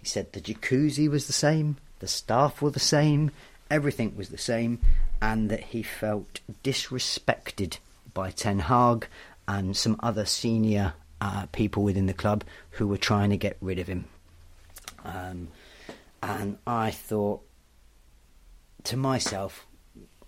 He 0.00 0.06
said 0.06 0.32
the 0.32 0.40
jacuzzi 0.40 1.08
was 1.08 1.26
the 1.26 1.32
same, 1.32 1.76
the 2.00 2.08
staff 2.08 2.60
were 2.60 2.70
the 2.70 2.80
same, 2.80 3.30
everything 3.70 4.16
was 4.16 4.30
the 4.30 4.38
same, 4.38 4.80
and 5.22 5.50
that 5.50 5.64
he 5.64 5.82
felt 5.82 6.40
disrespected 6.64 7.78
by 8.12 8.30
Ten 8.30 8.60
Hag 8.60 9.06
and 9.46 9.76
some 9.76 9.96
other 10.00 10.24
senior 10.24 10.94
uh, 11.20 11.46
people 11.52 11.82
within 11.82 12.06
the 12.06 12.14
club 12.14 12.44
who 12.72 12.86
were 12.86 12.98
trying 12.98 13.30
to 13.30 13.36
get 13.36 13.56
rid 13.60 13.78
of 13.78 13.86
him. 13.86 14.04
Um, 15.04 15.48
and 16.22 16.58
I 16.66 16.90
thought 16.90 17.42
to 18.84 18.96
myself, 18.96 19.66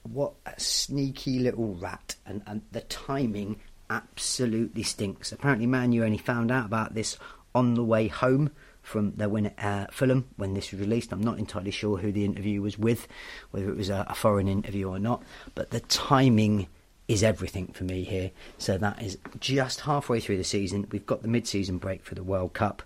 what 0.02 0.34
a 0.46 0.58
sneaky 0.58 1.38
little 1.38 1.74
rat, 1.74 2.16
and, 2.26 2.42
and 2.46 2.62
the 2.72 2.80
timing 2.82 3.60
absolutely 3.88 4.82
stinks. 4.82 5.32
Apparently, 5.32 5.66
Man 5.66 5.90
Manu 5.90 6.04
only 6.04 6.18
found 6.18 6.50
out 6.50 6.66
about 6.66 6.94
this 6.94 7.18
on 7.54 7.74
the 7.74 7.84
way 7.84 8.08
home 8.08 8.50
from 8.82 9.12
their 9.12 9.28
win 9.28 9.46
at 9.46 9.88
uh, 9.88 9.90
Fulham 9.90 10.28
when 10.36 10.54
this 10.54 10.70
was 10.72 10.80
released. 10.80 11.12
I'm 11.12 11.22
not 11.22 11.38
entirely 11.38 11.70
sure 11.70 11.98
who 11.98 12.12
the 12.12 12.24
interview 12.24 12.62
was 12.62 12.78
with, 12.78 13.06
whether 13.50 13.68
it 13.68 13.76
was 13.76 13.90
a, 13.90 14.06
a 14.08 14.14
foreign 14.14 14.48
interview 14.48 14.88
or 14.88 14.98
not, 14.98 15.22
but 15.54 15.70
the 15.70 15.80
timing 15.80 16.68
is 17.08 17.22
everything 17.22 17.66
for 17.68 17.84
me 17.84 18.04
here. 18.04 18.30
So 18.58 18.78
that 18.78 19.02
is 19.02 19.18
just 19.40 19.80
halfway 19.80 20.20
through 20.20 20.36
the 20.38 20.44
season. 20.44 20.86
We've 20.90 21.04
got 21.04 21.22
the 21.22 21.28
mid-season 21.28 21.78
break 21.78 22.04
for 22.04 22.14
the 22.14 22.22
World 22.22 22.52
Cup, 22.52 22.82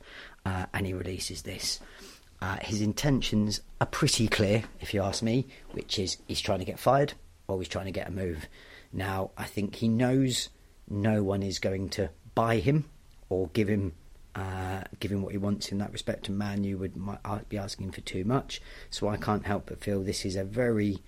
uh, 0.47 0.67
and 0.73 0.87
he 0.87 0.95
releases 0.95 1.43
this. 1.43 1.79
Uh, 2.45 2.59
his 2.61 2.83
intentions 2.83 3.63
are 3.81 3.87
pretty 3.87 4.29
clear, 4.29 4.65
if 4.79 4.93
you 4.93 5.01
ask 5.01 5.23
me, 5.23 5.47
which 5.73 5.99
is 5.99 6.19
he's 6.29 6.43
trying 6.43 6.59
to 6.59 6.65
get 6.67 6.79
fired 6.79 7.15
or 7.49 7.57
he's 7.59 7.69
trying 7.69 7.87
to 7.87 7.91
get 7.91 8.07
a 8.07 8.11
move. 8.11 8.47
Now, 8.93 9.31
I 9.39 9.45
think 9.45 9.77
he 9.77 9.89
knows 9.89 10.51
no 10.87 11.23
one 11.23 11.43
is 11.43 11.59
going 11.59 11.89
to 11.91 12.11
buy 12.35 12.57
him 12.57 12.85
or 13.31 13.49
give 13.55 13.69
him 13.69 13.95
uh, 14.35 14.83
give 15.01 15.11
him 15.11 15.23
what 15.23 15.33
he 15.33 15.39
wants 15.39 15.73
in 15.73 15.79
that 15.79 15.91
respect. 15.91 16.29
And 16.29 16.67
you 16.67 16.77
would 16.77 16.99
might 16.99 17.49
be 17.49 17.57
asking 17.57 17.93
for 17.93 18.03
too 18.03 18.25
much, 18.25 18.61
so 18.91 19.09
I 19.09 19.17
can't 19.17 19.47
help 19.47 19.65
but 19.71 19.83
feel 19.83 20.03
this 20.03 20.27
is 20.27 20.37
a 20.37 20.45
very 20.45 20.99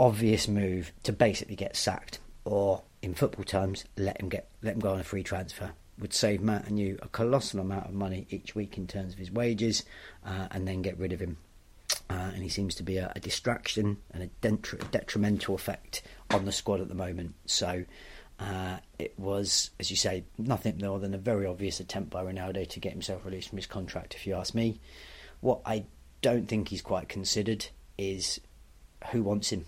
obvious 0.00 0.48
move 0.48 0.92
to 1.02 1.12
basically 1.12 1.56
get 1.56 1.76
sacked, 1.76 2.20
or 2.46 2.84
in 3.02 3.12
football 3.12 3.44
terms, 3.44 3.84
let 3.98 4.18
him 4.18 4.30
get 4.30 4.48
let 4.62 4.76
him 4.76 4.80
go 4.80 4.94
on 4.94 5.00
a 5.00 5.04
free 5.04 5.22
transfer 5.22 5.72
would 5.98 6.12
save 6.12 6.40
Man 6.40 6.76
U 6.76 6.98
a 7.02 7.08
colossal 7.08 7.60
amount 7.60 7.86
of 7.86 7.94
money 7.94 8.26
each 8.30 8.54
week 8.54 8.76
in 8.76 8.86
terms 8.86 9.12
of 9.12 9.18
his 9.18 9.30
wages, 9.30 9.84
uh, 10.24 10.48
and 10.50 10.66
then 10.66 10.82
get 10.82 10.98
rid 10.98 11.12
of 11.12 11.20
him. 11.20 11.36
Uh, 12.10 12.30
and 12.34 12.42
he 12.42 12.48
seems 12.48 12.74
to 12.74 12.82
be 12.82 12.96
a, 12.96 13.12
a 13.16 13.20
distraction 13.20 13.98
and 14.12 14.22
a 14.22 14.46
detri- 14.46 14.90
detrimental 14.90 15.54
effect 15.54 16.02
on 16.30 16.44
the 16.44 16.52
squad 16.52 16.80
at 16.80 16.88
the 16.88 16.94
moment. 16.94 17.34
So 17.46 17.84
uh, 18.38 18.78
it 18.98 19.18
was, 19.18 19.70
as 19.78 19.90
you 19.90 19.96
say, 19.96 20.24
nothing 20.36 20.78
more 20.78 20.98
than 20.98 21.14
a 21.14 21.18
very 21.18 21.46
obvious 21.46 21.80
attempt 21.80 22.10
by 22.10 22.24
Ronaldo 22.24 22.68
to 22.68 22.80
get 22.80 22.92
himself 22.92 23.24
released 23.24 23.48
from 23.48 23.58
his 23.58 23.66
contract, 23.66 24.14
if 24.14 24.26
you 24.26 24.34
ask 24.34 24.54
me. 24.54 24.80
What 25.40 25.60
I 25.64 25.84
don't 26.20 26.48
think 26.48 26.68
he's 26.68 26.82
quite 26.82 27.08
considered 27.08 27.66
is 27.96 28.40
who 29.12 29.22
wants 29.22 29.50
him. 29.50 29.66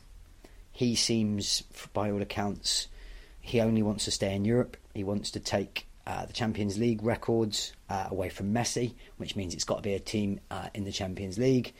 He 0.72 0.94
seems, 0.94 1.62
by 1.92 2.10
all 2.10 2.20
accounts, 2.20 2.88
he 3.40 3.60
only 3.60 3.82
wants 3.82 4.04
to 4.06 4.10
stay 4.10 4.34
in 4.34 4.44
Europe. 4.44 4.76
He 4.94 5.04
wants 5.04 5.30
to 5.30 5.40
take 5.40 5.86
uh, 6.06 6.24
the 6.26 6.32
Champions 6.32 6.78
League 6.78 7.02
records 7.02 7.72
uh, 7.90 8.06
away 8.10 8.28
from 8.28 8.54
Messi, 8.54 8.94
which 9.16 9.34
means 9.34 9.54
it's 9.54 9.64
got 9.64 9.76
to 9.76 9.82
be 9.82 9.94
a 9.94 10.00
team 10.00 10.40
uh, 10.50 10.68
in 10.74 10.84
the 10.84 10.92
Champions 10.92 11.36
League. 11.38 11.74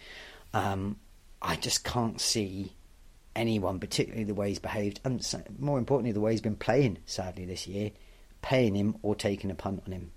Um, 0.52 0.96
I 1.40 1.56
just 1.56 1.84
can't 1.84 2.20
see 2.20 2.72
anyone, 3.36 3.78
particularly 3.78 4.24
the 4.24 4.34
way 4.34 4.48
he's 4.48 4.58
behaved, 4.58 5.00
and 5.04 5.24
more 5.58 5.78
importantly, 5.78 6.12
the 6.12 6.20
way 6.20 6.32
he's 6.32 6.40
been 6.40 6.56
playing, 6.56 6.98
sadly, 7.06 7.44
this 7.44 7.66
year, 7.66 7.92
paying 8.42 8.74
him 8.74 8.96
or 9.02 9.14
taking 9.14 9.50
a 9.50 9.54
punt 9.54 9.82
on 9.86 9.92
him. 9.92 10.10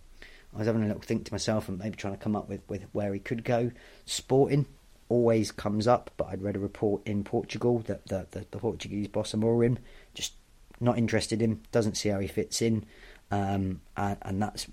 I 0.56 0.58
was 0.58 0.68
having 0.68 0.84
a 0.84 0.88
little 0.88 1.02
think 1.02 1.26
to 1.26 1.34
myself 1.34 1.70
and 1.70 1.78
maybe 1.78 1.96
trying 1.96 2.16
to 2.16 2.20
come 2.20 2.36
up 2.36 2.50
with, 2.50 2.62
with 2.68 2.86
where 2.92 3.14
he 3.14 3.20
could 3.20 3.44
go. 3.44 3.72
Sporting 4.06 4.66
always 5.08 5.52
comes 5.52 5.88
up, 5.88 6.10
but 6.18 6.28
I'd 6.30 6.42
read 6.42 6.56
a 6.56 6.60
report 6.60 7.02
in 7.06 7.24
Portugal 7.24 7.80
that 7.86 8.08
the, 8.08 8.26
the, 8.32 8.46
the 8.50 8.58
Portuguese 8.58 9.08
boss 9.08 9.34
Amorim 9.34 9.78
just 10.14 10.34
not 10.80 10.98
interested 10.98 11.42
in, 11.42 11.62
doesn't 11.72 11.98
see 11.98 12.10
how 12.10 12.20
he 12.20 12.28
fits 12.28 12.62
in 12.62 12.86
um, 13.32 13.82
and, 13.98 14.18
and 14.22 14.42
that's 14.42 14.68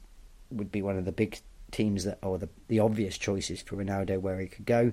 would 0.51 0.71
be 0.71 0.83
one 0.83 0.97
of 0.97 1.05
the 1.05 1.13
big 1.13 1.41
teams 1.73 2.05
that, 2.05 2.19
or 2.23 2.39
the 2.39 2.49
the 2.69 2.79
obvious 2.79 3.19
choices 3.19 3.61
for 3.63 3.77
Ronaldo 3.77 4.21
where 4.21 4.41
he 4.41 4.47
could 4.47 4.67
go. 4.67 4.93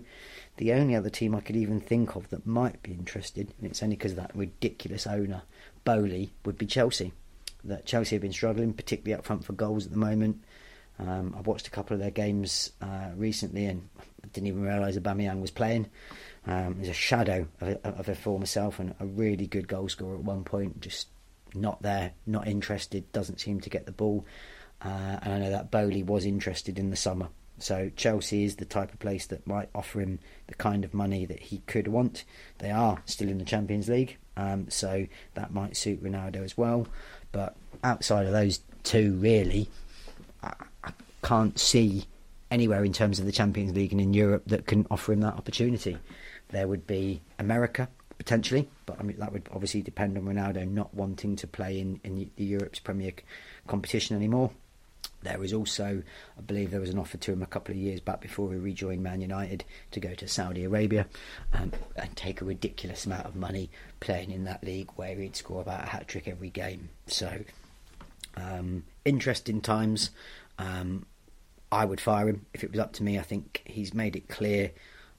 The 0.58 0.73
only 0.73 0.95
other 0.95 1.10
team 1.10 1.36
I 1.36 1.41
could 1.41 1.56
even 1.56 1.80
think 1.80 2.15
of 2.15 2.30
that 2.30 2.45
might 2.45 2.82
be 2.84 2.91
interested, 2.91 3.54
and 3.58 3.69
it's 3.69 3.84
only 3.84 3.95
because 3.95 4.13
of 4.13 4.17
that 4.17 4.36
ridiculous 4.36 5.08
owner, 5.08 5.43
Boehly, 5.86 6.34
would 6.45 6.58
be 6.58 6.65
Chelsea. 6.65 7.13
That 7.63 7.86
Chelsea 7.86 8.15
have 8.15 8.21
been 8.21 8.34
struggling, 8.34 8.73
particularly 8.73 9.17
up 9.17 9.26
front 9.26 9.45
for 9.45 9.54
goals 9.54 9.86
at 9.86 9.91
the 9.91 9.97
moment. 9.97 10.43
Um, 10.99 11.34
I've 11.38 11.47
watched 11.47 11.67
a 11.67 11.71
couple 11.71 11.93
of 11.95 11.99
their 11.99 12.12
games 12.12 12.71
uh, 12.82 13.10
recently, 13.15 13.65
and 13.65 13.88
didn't 14.32 14.47
even 14.47 14.63
realise 14.63 14.97
Aubameyang 14.97 15.41
was 15.41 15.52
playing. 15.52 15.88
Um, 16.45 16.78
he's 16.80 16.89
a 16.89 16.93
shadow 16.93 17.47
of 17.62 17.67
a, 17.67 17.88
of 17.88 18.10
a 18.10 18.15
former 18.15 18.45
self 18.45 18.80
and 18.80 18.95
a 18.99 19.06
really 19.06 19.47
good 19.47 19.67
goal 19.67 19.88
scorer 19.89 20.15
at 20.15 20.23
one 20.23 20.43
point. 20.43 20.82
Just 20.82 21.08
not 21.56 21.82
there, 21.82 22.12
not 22.26 22.48
interested, 22.48 23.12
doesn't 23.12 23.39
seem 23.39 23.60
to 23.62 23.70
get 23.70 23.86
the 23.86 23.92
ball. 23.92 24.26
Uh, 24.82 25.20
and 25.22 25.34
I 25.34 25.39
know 25.39 25.50
that 25.52 25.72
Boehly 25.72 26.04
was 26.04 26.26
interested 26.26 26.78
in 26.78 26.89
the 26.89 26.96
summer. 26.96 27.30
So 27.60 27.92
Chelsea 27.96 28.44
is 28.44 28.58
the 28.58 28.66
type 28.66 28.92
of 28.92 29.00
place 29.00 29.26
that 29.28 29.46
might 29.48 29.70
offer 29.74 30.02
him 30.02 30.20
the 30.48 30.56
kind 30.56 30.84
of 30.84 30.94
money 30.94 31.26
that 31.26 31.39
he 31.39 31.60
could 31.68 31.88
want. 31.88 32.26
They 32.58 32.72
are 32.72 33.02
still 33.06 33.30
in 33.30 33.38
the 33.38 33.46
Champions 33.46 33.88
League, 33.88 34.18
um, 34.36 34.70
so 34.70 35.08
that 35.36 35.54
might 35.54 35.78
suit 35.78 36.04
Ronaldo 36.04 36.44
as 36.44 36.58
well. 36.58 36.88
But 37.32 37.56
outside 37.84 38.26
of 38.26 38.34
those 38.34 38.60
two, 38.84 39.13
really, 39.13 39.70
I, 40.42 40.54
I 40.84 40.92
can't 41.22 41.58
see 41.58 42.06
anywhere 42.52 42.84
in 42.84 42.94
terms 42.94 43.20
of 43.20 43.26
the 43.26 43.32
Champions 43.32 43.74
League 43.74 43.92
and 43.92 44.02
in 44.02 44.13
Europe 44.13 44.44
that 44.48 44.66
can 44.66 44.86
offer 44.92 45.13
him 45.13 45.22
that 45.22 45.36
opportunity. 45.36 45.98
There 46.50 46.68
would 46.68 46.86
be 46.86 47.22
America, 47.39 47.88
potentially, 48.17 48.69
but 48.86 48.99
I 48.99 49.04
mean 49.04 49.17
that 49.19 49.34
would 49.34 49.49
obviously 49.52 49.82
depend 49.82 50.17
on 50.17 50.23
Ronaldo 50.23 50.69
not 50.69 50.93
wanting 50.93 51.36
to 51.38 51.47
play 51.47 51.80
in, 51.80 51.99
in 52.04 52.30
the 52.36 52.43
Europe's 52.43 52.80
Premier 52.80 53.13
competition 53.67 54.15
anymore. 54.15 54.52
There 55.23 55.39
was 55.39 55.54
also, 55.54 56.04
I 56.38 56.41
believe, 56.41 56.71
there 56.71 56.82
was 56.82 56.89
an 56.89 56.99
offer 56.99 57.17
to 57.17 57.32
him 57.32 57.41
a 57.41 57.47
couple 57.47 57.73
of 57.73 57.80
years 57.80 58.02
back 58.02 58.19
before 58.19 58.52
he 58.52 58.58
rejoined 58.60 59.02
Man 59.02 59.21
United 59.21 59.63
to 59.91 60.02
go 60.02 60.13
to 60.15 60.28
Saudi 60.28 60.65
Arabia 60.65 61.08
um, 61.54 61.71
and 61.95 62.15
take 62.15 62.41
a 62.41 62.45
ridiculous 62.45 63.06
amount 63.06 63.26
of 63.26 63.36
money 63.36 63.69
playing 64.02 64.32
in 64.32 64.43
that 64.45 64.63
league 64.63 64.89
where 64.97 65.15
he'd 65.15 65.36
score 65.36 65.62
about 65.62 65.84
a 65.86 65.88
hat 65.88 66.10
trick 66.10 66.28
every 66.28 66.49
game. 66.49 66.89
So, 67.08 67.39
um, 68.36 68.84
interesting 69.06 69.62
times. 69.62 70.10
Um, 70.60 71.06
I 71.71 71.86
would 71.86 72.02
fire 72.02 72.28
him 72.28 72.45
if 72.54 72.63
it 72.63 72.71
was 72.71 72.80
up 72.80 72.93
to 72.93 73.04
me. 73.04 73.17
I 73.17 73.23
think 73.23 73.63
he's 73.65 73.93
made 73.93 74.15
it 74.15 74.28
clear 74.28 74.71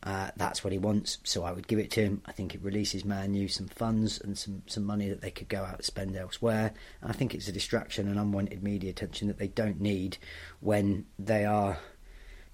uh, 0.05 0.31
that's 0.37 0.63
what 0.63 0.73
he 0.73 0.79
wants, 0.79 1.17
so 1.25 1.45
I 1.45 1.53
would 1.53 1.67
give 1.67 1.79
it 1.79 1.91
to 1.93 2.03
him. 2.03 2.21
I 2.27 2.33
think 2.33 2.55
it 2.55 2.63
releases 2.63 3.07
Man 3.07 3.33
U 3.33 3.49
some 3.49 3.69
funds 3.69 4.21
and 4.21 4.37
some, 4.37 4.63
some 4.67 4.85
money 4.85 5.09
that 5.09 5.23
they 5.23 5.31
could 5.31 5.49
go 5.49 5.65
out 5.65 5.77
and 5.77 5.85
spend 5.85 6.15
elsewhere. 6.15 6.75
And 7.01 7.11
I 7.11 7.15
think 7.15 7.35
it's 7.35 7.49
a 7.49 7.53
distraction 7.53 8.07
and 8.07 8.19
unwanted 8.19 8.63
media 8.63 8.91
attention 8.91 9.29
that 9.29 9.39
they 9.39 9.49
don't 9.49 9.81
need 9.81 10.19
when 10.61 11.07
they 11.19 11.47
are, 11.47 11.79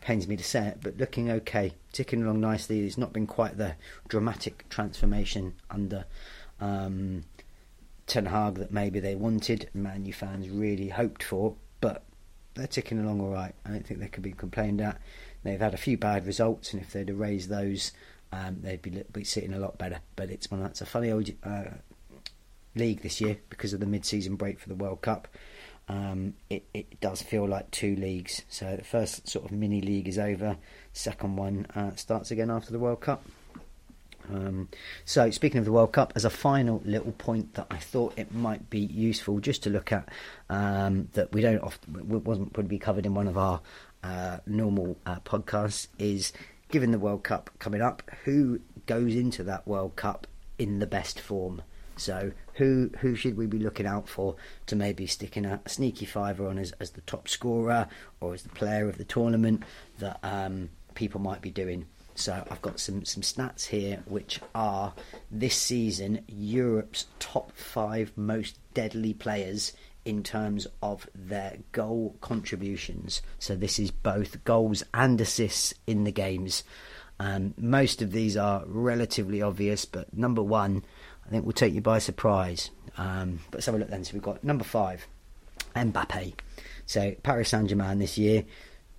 pains 0.00 0.28
me 0.28 0.36
to 0.36 0.44
say 0.44 0.68
it, 0.68 0.78
but 0.80 0.96
looking 0.96 1.28
okay, 1.28 1.74
ticking 1.92 2.22
along 2.22 2.40
nicely. 2.40 2.86
It's 2.86 2.96
not 2.96 3.12
been 3.12 3.26
quite 3.26 3.58
the 3.58 3.74
dramatic 4.06 4.68
transformation 4.68 5.54
under 5.68 6.04
um, 6.60 7.24
Ten 8.06 8.26
Hag 8.26 8.54
that 8.54 8.72
maybe 8.72 9.00
they 9.00 9.16
wanted, 9.16 9.68
Man 9.74 10.04
U 10.04 10.12
fans 10.12 10.48
really 10.48 10.88
hoped 10.88 11.24
for, 11.24 11.56
but 11.80 12.04
they're 12.54 12.68
ticking 12.68 13.00
along 13.00 13.20
all 13.20 13.30
right. 13.30 13.54
I 13.64 13.70
don't 13.70 13.84
think 13.84 13.98
they 13.98 14.08
could 14.08 14.22
be 14.22 14.32
complained 14.32 14.80
at. 14.80 15.00
They've 15.42 15.60
had 15.60 15.74
a 15.74 15.78
few 15.78 15.96
bad 15.96 16.26
results, 16.26 16.72
and 16.72 16.82
if 16.82 16.92
they'd 16.92 17.08
have 17.08 17.18
raised 17.18 17.48
those, 17.48 17.92
um, 18.32 18.58
they'd 18.62 18.82
be, 18.82 19.02
be 19.12 19.24
sitting 19.24 19.54
a 19.54 19.58
lot 19.58 19.78
better. 19.78 20.00
But 20.16 20.30
it's 20.30 20.50
one 20.50 20.62
that's 20.62 20.80
a 20.80 20.86
funny 20.86 21.10
old 21.10 21.30
uh, 21.42 21.64
league 22.74 23.02
this 23.02 23.20
year 23.20 23.38
because 23.48 23.72
of 23.72 23.80
the 23.80 23.86
mid-season 23.86 24.36
break 24.36 24.60
for 24.60 24.68
the 24.68 24.74
World 24.74 25.00
Cup. 25.00 25.28
Um, 25.88 26.34
it, 26.48 26.64
it 26.72 27.00
does 27.00 27.20
feel 27.20 27.48
like 27.48 27.70
two 27.70 27.96
leagues. 27.96 28.42
So 28.48 28.76
the 28.76 28.84
first 28.84 29.28
sort 29.28 29.44
of 29.44 29.50
mini 29.50 29.80
league 29.80 30.06
is 30.06 30.18
over. 30.18 30.56
Second 30.92 31.36
one 31.36 31.66
uh, 31.74 31.96
starts 31.96 32.30
again 32.30 32.50
after 32.50 32.70
the 32.70 32.78
World 32.78 33.00
Cup. 33.00 33.24
Um, 34.32 34.68
so, 35.04 35.30
speaking 35.30 35.58
of 35.58 35.64
the 35.64 35.72
World 35.72 35.92
Cup, 35.92 36.12
as 36.14 36.24
a 36.24 36.30
final 36.30 36.80
little 36.84 37.12
point 37.12 37.54
that 37.54 37.66
I 37.70 37.78
thought 37.78 38.12
it 38.16 38.32
might 38.32 38.70
be 38.70 38.80
useful 38.80 39.40
just 39.40 39.64
to 39.64 39.70
look 39.70 39.92
at 39.92 40.08
um, 40.48 41.08
that 41.14 41.32
we 41.32 41.40
don't 41.40 41.60
often 41.60 41.96
it 41.96 42.04
wasn't 42.04 42.52
going 42.52 42.68
be 42.68 42.78
covered 42.78 43.06
in 43.06 43.14
one 43.14 43.26
of 43.26 43.36
our 43.36 43.60
uh, 44.02 44.38
normal 44.46 44.96
uh, 45.06 45.20
podcasts 45.20 45.88
is 45.98 46.32
given 46.70 46.90
the 46.90 46.98
World 46.98 47.24
Cup 47.24 47.50
coming 47.58 47.82
up, 47.82 48.02
who 48.24 48.60
goes 48.86 49.14
into 49.14 49.42
that 49.44 49.66
World 49.66 49.96
Cup 49.96 50.26
in 50.58 50.78
the 50.78 50.86
best 50.86 51.20
form? 51.20 51.62
So 51.96 52.32
who 52.54 52.90
who 53.00 53.14
should 53.14 53.36
we 53.36 53.46
be 53.46 53.58
looking 53.58 53.86
out 53.86 54.08
for 54.08 54.36
to 54.66 54.76
maybe 54.76 55.06
sticking 55.06 55.44
a, 55.44 55.60
sneaky 55.66 56.06
fiver 56.06 56.48
on 56.48 56.58
as, 56.58 56.72
as 56.80 56.90
the 56.92 57.02
top 57.02 57.28
scorer 57.28 57.88
or 58.20 58.32
as 58.32 58.42
the 58.42 58.48
player 58.48 58.88
of 58.88 58.96
the 58.96 59.04
tournament 59.04 59.64
that 59.98 60.18
um, 60.22 60.70
people 60.94 61.20
might 61.20 61.42
be 61.42 61.50
doing? 61.50 61.86
So 62.14 62.44
I've 62.50 62.62
got 62.62 62.80
some 62.80 63.04
some 63.04 63.22
stats 63.22 63.66
here 63.66 64.02
which 64.06 64.40
are 64.54 64.94
this 65.30 65.56
season 65.56 66.24
Europe's 66.26 67.06
top 67.18 67.52
five 67.52 68.12
most 68.16 68.58
deadly 68.72 69.12
players 69.14 69.72
in 70.04 70.22
terms 70.22 70.66
of 70.82 71.08
their 71.14 71.58
goal 71.72 72.16
contributions. 72.20 73.22
So 73.38 73.54
this 73.54 73.78
is 73.78 73.90
both 73.90 74.42
goals 74.44 74.82
and 74.94 75.20
assists 75.20 75.74
in 75.86 76.04
the 76.04 76.12
games. 76.12 76.64
Um, 77.18 77.54
most 77.58 78.00
of 78.00 78.12
these 78.12 78.36
are 78.36 78.64
relatively 78.66 79.42
obvious, 79.42 79.84
but 79.84 80.16
number 80.16 80.42
one 80.42 80.84
I 81.26 81.28
think 81.30 81.44
will 81.44 81.52
take 81.52 81.74
you 81.74 81.80
by 81.80 81.98
surprise. 81.98 82.70
Um, 82.96 83.40
but 83.50 83.58
let's 83.58 83.66
have 83.66 83.74
a 83.74 83.78
look 83.78 83.90
then. 83.90 84.04
So 84.04 84.14
we've 84.14 84.22
got 84.22 84.42
number 84.42 84.64
five, 84.64 85.06
Mbappe. 85.76 86.34
So 86.86 87.12
Paris 87.22 87.50
Saint 87.50 87.68
Germain 87.68 87.98
this 87.98 88.18
year, 88.18 88.44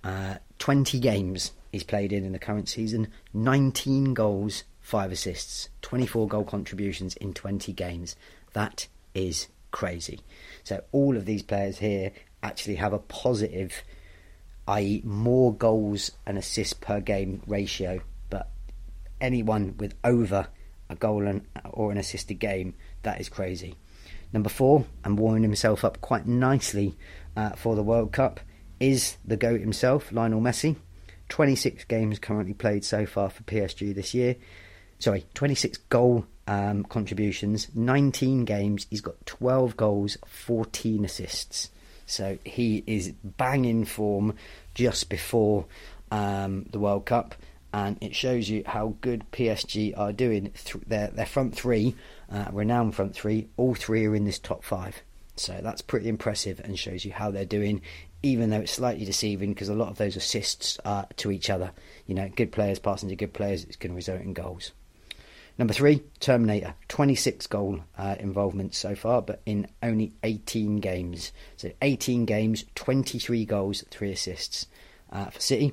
uh, 0.04 0.36
20 0.58 0.98
games 1.00 1.52
he's 1.72 1.82
played 1.82 2.12
in 2.12 2.24
in 2.24 2.32
the 2.32 2.38
current 2.38 2.68
season, 2.68 3.08
19 3.32 4.14
goals, 4.14 4.64
5 4.80 5.12
assists, 5.12 5.70
24 5.80 6.28
goal 6.28 6.44
contributions 6.44 7.16
in 7.16 7.32
20 7.34 7.72
games. 7.72 8.14
That 8.52 8.86
is 9.14 9.48
crazy. 9.70 10.20
So 10.64 10.82
all 10.92 11.16
of 11.16 11.24
these 11.24 11.42
players 11.42 11.78
here 11.78 12.12
actually 12.42 12.76
have 12.76 12.92
a 12.92 12.98
positive, 12.98 13.82
i.e., 14.68 15.02
more 15.04 15.54
goals 15.54 16.12
and 16.26 16.38
assists 16.38 16.74
per 16.74 17.00
game 17.00 17.42
ratio, 17.46 18.00
but 18.30 18.50
anyone 19.20 19.76
with 19.78 19.94
over 20.04 20.48
a 20.88 20.94
goal 20.94 21.26
and, 21.26 21.46
or 21.70 21.90
an 21.90 21.98
assisted 21.98 22.34
game, 22.34 22.74
that 23.02 23.20
is 23.20 23.28
crazy. 23.28 23.76
Number 24.32 24.48
four, 24.48 24.86
and 25.04 25.18
warming 25.18 25.42
himself 25.42 25.84
up 25.84 26.00
quite 26.00 26.26
nicely 26.26 26.96
uh, 27.36 27.50
for 27.50 27.76
the 27.76 27.82
World 27.82 28.12
Cup, 28.12 28.40
is 28.80 29.16
the 29.24 29.36
GOAT 29.36 29.60
himself, 29.60 30.10
Lionel 30.12 30.40
Messi. 30.40 30.76
26 31.28 31.84
games 31.84 32.18
currently 32.18 32.52
played 32.52 32.84
so 32.84 33.06
far 33.06 33.30
for 33.30 33.42
PSG 33.44 33.94
this 33.94 34.12
year. 34.12 34.36
Sorry, 34.98 35.24
26 35.34 35.78
goal 35.88 36.26
um, 36.46 36.84
contributions, 36.84 37.68
19 37.74 38.44
games. 38.44 38.86
He's 38.90 39.00
got 39.00 39.24
12 39.26 39.76
goals, 39.76 40.16
14 40.26 41.04
assists. 41.04 41.70
So 42.06 42.38
he 42.44 42.82
is 42.86 43.12
banging 43.22 43.84
form 43.84 44.34
just 44.74 45.08
before 45.08 45.66
um, 46.10 46.66
the 46.70 46.78
World 46.78 47.06
Cup 47.06 47.34
and 47.72 47.96
it 48.00 48.14
shows 48.14 48.48
you 48.48 48.62
how 48.66 48.96
good 49.00 49.24
PSG 49.32 49.96
are 49.96 50.12
doing. 50.12 50.52
Their 50.86 51.08
their 51.08 51.26
front 51.26 51.54
three, 51.54 51.94
uh, 52.30 52.46
renowned 52.52 52.94
front 52.94 53.14
three, 53.14 53.48
all 53.56 53.74
three 53.74 54.06
are 54.06 54.14
in 54.14 54.24
this 54.24 54.38
top 54.38 54.62
five. 54.62 55.02
So 55.36 55.58
that's 55.62 55.80
pretty 55.80 56.08
impressive 56.08 56.60
and 56.60 56.78
shows 56.78 57.04
you 57.04 57.12
how 57.12 57.30
they're 57.30 57.44
doing. 57.46 57.80
Even 58.22 58.50
though 58.50 58.60
it's 58.60 58.72
slightly 58.72 59.04
deceiving 59.04 59.52
because 59.52 59.68
a 59.68 59.74
lot 59.74 59.88
of 59.88 59.96
those 59.96 60.16
assists 60.16 60.78
are 60.84 61.06
to 61.16 61.30
each 61.30 61.50
other. 61.50 61.72
You 62.06 62.14
know, 62.14 62.28
good 62.36 62.52
players 62.52 62.78
passing 62.78 63.08
to 63.08 63.16
good 63.16 63.32
players, 63.32 63.64
it's 63.64 63.76
going 63.76 63.92
to 63.92 63.96
result 63.96 64.20
in 64.20 64.34
goals. 64.34 64.72
Number 65.62 65.74
three, 65.74 66.02
Terminator. 66.18 66.74
26 66.88 67.46
goal 67.46 67.84
uh, 67.96 68.16
involvement 68.18 68.74
so 68.74 68.96
far, 68.96 69.22
but 69.22 69.40
in 69.46 69.68
only 69.80 70.12
18 70.24 70.78
games. 70.78 71.30
So 71.56 71.70
18 71.80 72.24
games, 72.24 72.64
23 72.74 73.44
goals, 73.44 73.84
3 73.88 74.10
assists. 74.10 74.66
Uh, 75.12 75.26
for 75.26 75.38
City, 75.38 75.72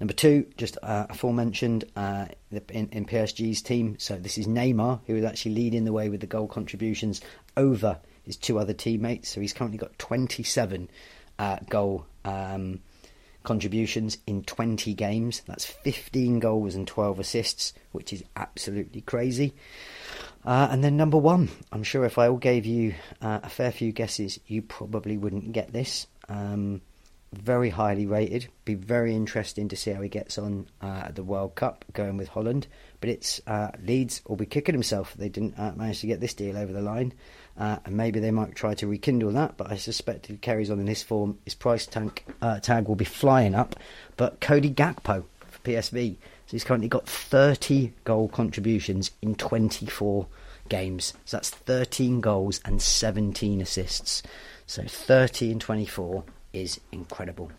Number 0.00 0.14
two, 0.14 0.46
just 0.56 0.78
uh, 0.82 1.08
aforementioned 1.10 1.84
uh, 1.94 2.28
in, 2.70 2.88
in, 2.88 3.04
PSG's 3.04 3.60
team. 3.60 3.96
So 3.98 4.16
this 4.16 4.38
is 4.38 4.46
Neymar, 4.46 5.00
who 5.06 5.14
is 5.14 5.26
actually 5.26 5.56
leading 5.56 5.84
the 5.84 5.92
way 5.92 6.08
with 6.08 6.22
the 6.22 6.26
goal 6.26 6.48
contributions 6.48 7.20
over 7.58 7.98
his 8.22 8.38
two 8.38 8.58
other 8.58 8.72
teammates. 8.72 9.28
So 9.28 9.42
he's 9.42 9.52
currently 9.52 9.76
got 9.76 9.98
27 9.98 10.88
uh, 11.38 11.58
goal 11.68 12.06
um, 12.24 12.80
contributions 13.42 14.18
in 14.26 14.42
20 14.44 14.94
games. 14.94 15.42
That's 15.46 15.64
15 15.64 16.38
goals 16.38 16.74
and 16.74 16.86
12 16.86 17.18
assists, 17.18 17.72
which 17.92 18.12
is 18.12 18.22
absolutely 18.36 19.00
crazy. 19.00 19.54
Uh, 20.44 20.68
and 20.70 20.82
then 20.82 20.96
number 20.96 21.18
one, 21.18 21.50
I'm 21.70 21.82
sure 21.82 22.04
if 22.04 22.18
I 22.18 22.28
all 22.28 22.36
gave 22.36 22.64
you 22.64 22.94
uh, 23.20 23.40
a 23.42 23.48
fair 23.48 23.72
few 23.72 23.92
guesses, 23.92 24.40
you 24.46 24.62
probably 24.62 25.16
wouldn't 25.16 25.52
get 25.52 25.72
this. 25.72 26.06
Um, 26.28 26.80
very 27.32 27.70
highly 27.70 28.06
rated. 28.06 28.48
Be 28.64 28.74
very 28.74 29.14
interesting 29.14 29.68
to 29.68 29.76
see 29.76 29.92
how 29.92 30.02
he 30.02 30.08
gets 30.08 30.36
on 30.36 30.66
uh, 30.82 31.02
at 31.06 31.14
the 31.14 31.22
World 31.22 31.54
Cup 31.54 31.84
going 31.92 32.16
with 32.16 32.28
Holland. 32.28 32.66
But 33.00 33.10
it's 33.10 33.40
uh, 33.46 33.70
Leeds 33.84 34.22
will 34.26 34.36
be 34.36 34.46
kicking 34.46 34.74
himself. 34.74 35.14
They 35.14 35.28
didn't 35.28 35.58
uh, 35.58 35.72
manage 35.76 36.00
to 36.00 36.06
get 36.06 36.20
this 36.20 36.34
deal 36.34 36.56
over 36.56 36.72
the 36.72 36.82
line, 36.82 37.12
uh, 37.58 37.78
and 37.84 37.96
maybe 37.96 38.20
they 38.20 38.30
might 38.30 38.54
try 38.54 38.74
to 38.74 38.86
rekindle 38.86 39.32
that. 39.32 39.56
But 39.56 39.70
I 39.70 39.76
suspect 39.76 40.26
if 40.26 40.30
he 40.30 40.36
carries 40.36 40.70
on 40.70 40.80
in 40.80 40.86
this 40.86 41.02
form, 41.02 41.38
his 41.44 41.54
price 41.54 41.86
tank, 41.86 42.24
uh, 42.40 42.60
tag 42.60 42.88
will 42.88 42.96
be 42.96 43.04
flying 43.04 43.54
up. 43.54 43.76
But 44.16 44.40
Cody 44.40 44.70
Gakpo 44.70 45.24
for 45.48 45.58
PSV, 45.60 46.16
so 46.46 46.52
he's 46.52 46.64
currently 46.64 46.88
got 46.88 47.08
30 47.08 47.92
goal 48.04 48.28
contributions 48.28 49.10
in 49.22 49.34
24 49.34 50.26
games. 50.68 51.14
So 51.24 51.36
that's 51.36 51.50
13 51.50 52.20
goals 52.20 52.60
and 52.64 52.80
17 52.80 53.60
assists. 53.60 54.22
So 54.66 54.84
30 54.84 55.52
and 55.52 55.60
24 55.60 56.24
is 56.52 56.80
incredible. 56.92 57.52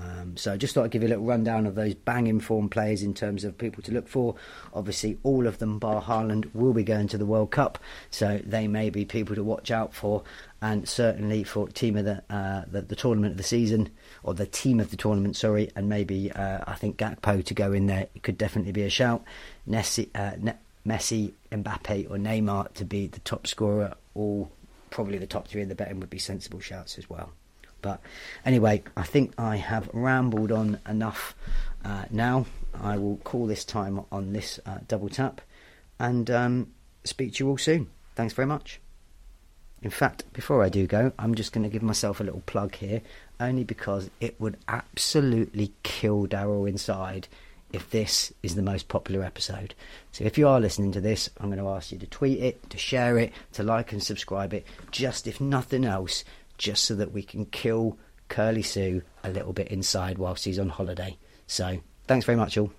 Um, 0.00 0.36
so 0.36 0.52
I 0.52 0.56
just 0.56 0.74
thought 0.74 0.84
I'd 0.84 0.90
give 0.90 1.02
you 1.02 1.08
a 1.08 1.10
little 1.10 1.24
rundown 1.24 1.66
of 1.66 1.74
those 1.74 1.94
bang 1.94 2.38
form 2.40 2.68
players 2.68 3.02
in 3.02 3.14
terms 3.14 3.44
of 3.44 3.58
people 3.58 3.82
to 3.84 3.92
look 3.92 4.08
for. 4.08 4.34
Obviously, 4.72 5.18
all 5.22 5.46
of 5.46 5.58
them, 5.58 5.78
bar 5.78 6.02
Haaland, 6.02 6.54
will 6.54 6.72
be 6.72 6.84
going 6.84 7.08
to 7.08 7.18
the 7.18 7.26
World 7.26 7.50
Cup, 7.50 7.78
so 8.10 8.40
they 8.44 8.68
may 8.68 8.90
be 8.90 9.04
people 9.04 9.34
to 9.34 9.42
watch 9.42 9.70
out 9.70 9.94
for. 9.94 10.22
And 10.60 10.88
certainly 10.88 11.44
for 11.44 11.68
team 11.68 11.96
of 11.96 12.04
the, 12.04 12.22
uh, 12.30 12.64
the, 12.70 12.82
the 12.82 12.96
tournament 12.96 13.32
of 13.32 13.38
the 13.38 13.44
season, 13.44 13.90
or 14.22 14.34
the 14.34 14.46
team 14.46 14.80
of 14.80 14.90
the 14.90 14.96
tournament, 14.96 15.36
sorry, 15.36 15.70
and 15.76 15.88
maybe 15.88 16.30
uh, 16.32 16.60
I 16.66 16.74
think 16.74 16.96
Gakpo 16.96 17.44
to 17.44 17.54
go 17.54 17.72
in 17.72 17.86
there. 17.86 18.08
It 18.14 18.22
could 18.22 18.38
definitely 18.38 18.72
be 18.72 18.82
a 18.82 18.90
shout. 18.90 19.24
Messi, 19.68 20.08
uh, 20.14 20.52
Messi, 20.86 21.32
Mbappe, 21.52 22.10
or 22.10 22.16
Neymar 22.16 22.72
to 22.74 22.84
be 22.84 23.06
the 23.06 23.20
top 23.20 23.46
scorer, 23.46 23.94
all 24.14 24.50
probably 24.90 25.18
the 25.18 25.26
top 25.26 25.48
three 25.48 25.62
in 25.62 25.68
the 25.68 25.74
betting 25.74 26.00
would 26.00 26.10
be 26.10 26.18
sensible 26.18 26.60
shouts 26.60 26.98
as 26.98 27.08
well. 27.08 27.30
But 27.80 28.00
anyway, 28.44 28.82
I 28.96 29.02
think 29.02 29.34
I 29.38 29.56
have 29.56 29.88
rambled 29.92 30.52
on 30.52 30.80
enough 30.88 31.34
uh, 31.84 32.04
now. 32.10 32.46
I 32.80 32.96
will 32.96 33.16
call 33.18 33.46
this 33.46 33.64
time 33.64 34.04
on 34.12 34.32
this 34.32 34.60
uh, 34.66 34.78
double 34.86 35.08
tap 35.08 35.40
and 35.98 36.30
um, 36.30 36.72
speak 37.04 37.34
to 37.34 37.44
you 37.44 37.50
all 37.50 37.58
soon. 37.58 37.88
Thanks 38.14 38.34
very 38.34 38.46
much. 38.46 38.80
In 39.80 39.90
fact, 39.90 40.24
before 40.32 40.64
I 40.64 40.68
do 40.68 40.86
go, 40.86 41.12
I'm 41.18 41.34
just 41.34 41.52
going 41.52 41.62
to 41.62 41.70
give 41.70 41.82
myself 41.82 42.20
a 42.20 42.24
little 42.24 42.42
plug 42.46 42.74
here, 42.74 43.00
only 43.38 43.62
because 43.62 44.10
it 44.20 44.40
would 44.40 44.56
absolutely 44.66 45.72
kill 45.84 46.26
Daryl 46.26 46.68
inside 46.68 47.28
if 47.72 47.90
this 47.90 48.32
is 48.42 48.54
the 48.54 48.62
most 48.62 48.88
popular 48.88 49.22
episode. 49.22 49.74
So 50.10 50.24
if 50.24 50.36
you 50.36 50.48
are 50.48 50.60
listening 50.60 50.90
to 50.92 51.00
this, 51.00 51.30
I'm 51.38 51.48
going 51.48 51.62
to 51.62 51.68
ask 51.68 51.92
you 51.92 51.98
to 51.98 52.06
tweet 52.06 52.40
it, 52.40 52.70
to 52.70 52.78
share 52.78 53.18
it, 53.18 53.32
to 53.52 53.62
like 53.62 53.92
and 53.92 54.02
subscribe 54.02 54.52
it, 54.52 54.66
just 54.90 55.26
if 55.26 55.40
nothing 55.40 55.84
else, 55.84 56.24
just 56.58 56.84
so 56.84 56.94
that 56.96 57.12
we 57.12 57.22
can 57.22 57.46
kill 57.46 57.98
Curly 58.28 58.62
Sue 58.62 59.02
a 59.24 59.30
little 59.30 59.52
bit 59.52 59.68
inside 59.68 60.18
whilst 60.18 60.44
he's 60.44 60.58
on 60.58 60.68
holiday. 60.68 61.16
So, 61.46 61.78
thanks 62.06 62.26
very 62.26 62.36
much, 62.36 62.58
all. 62.58 62.72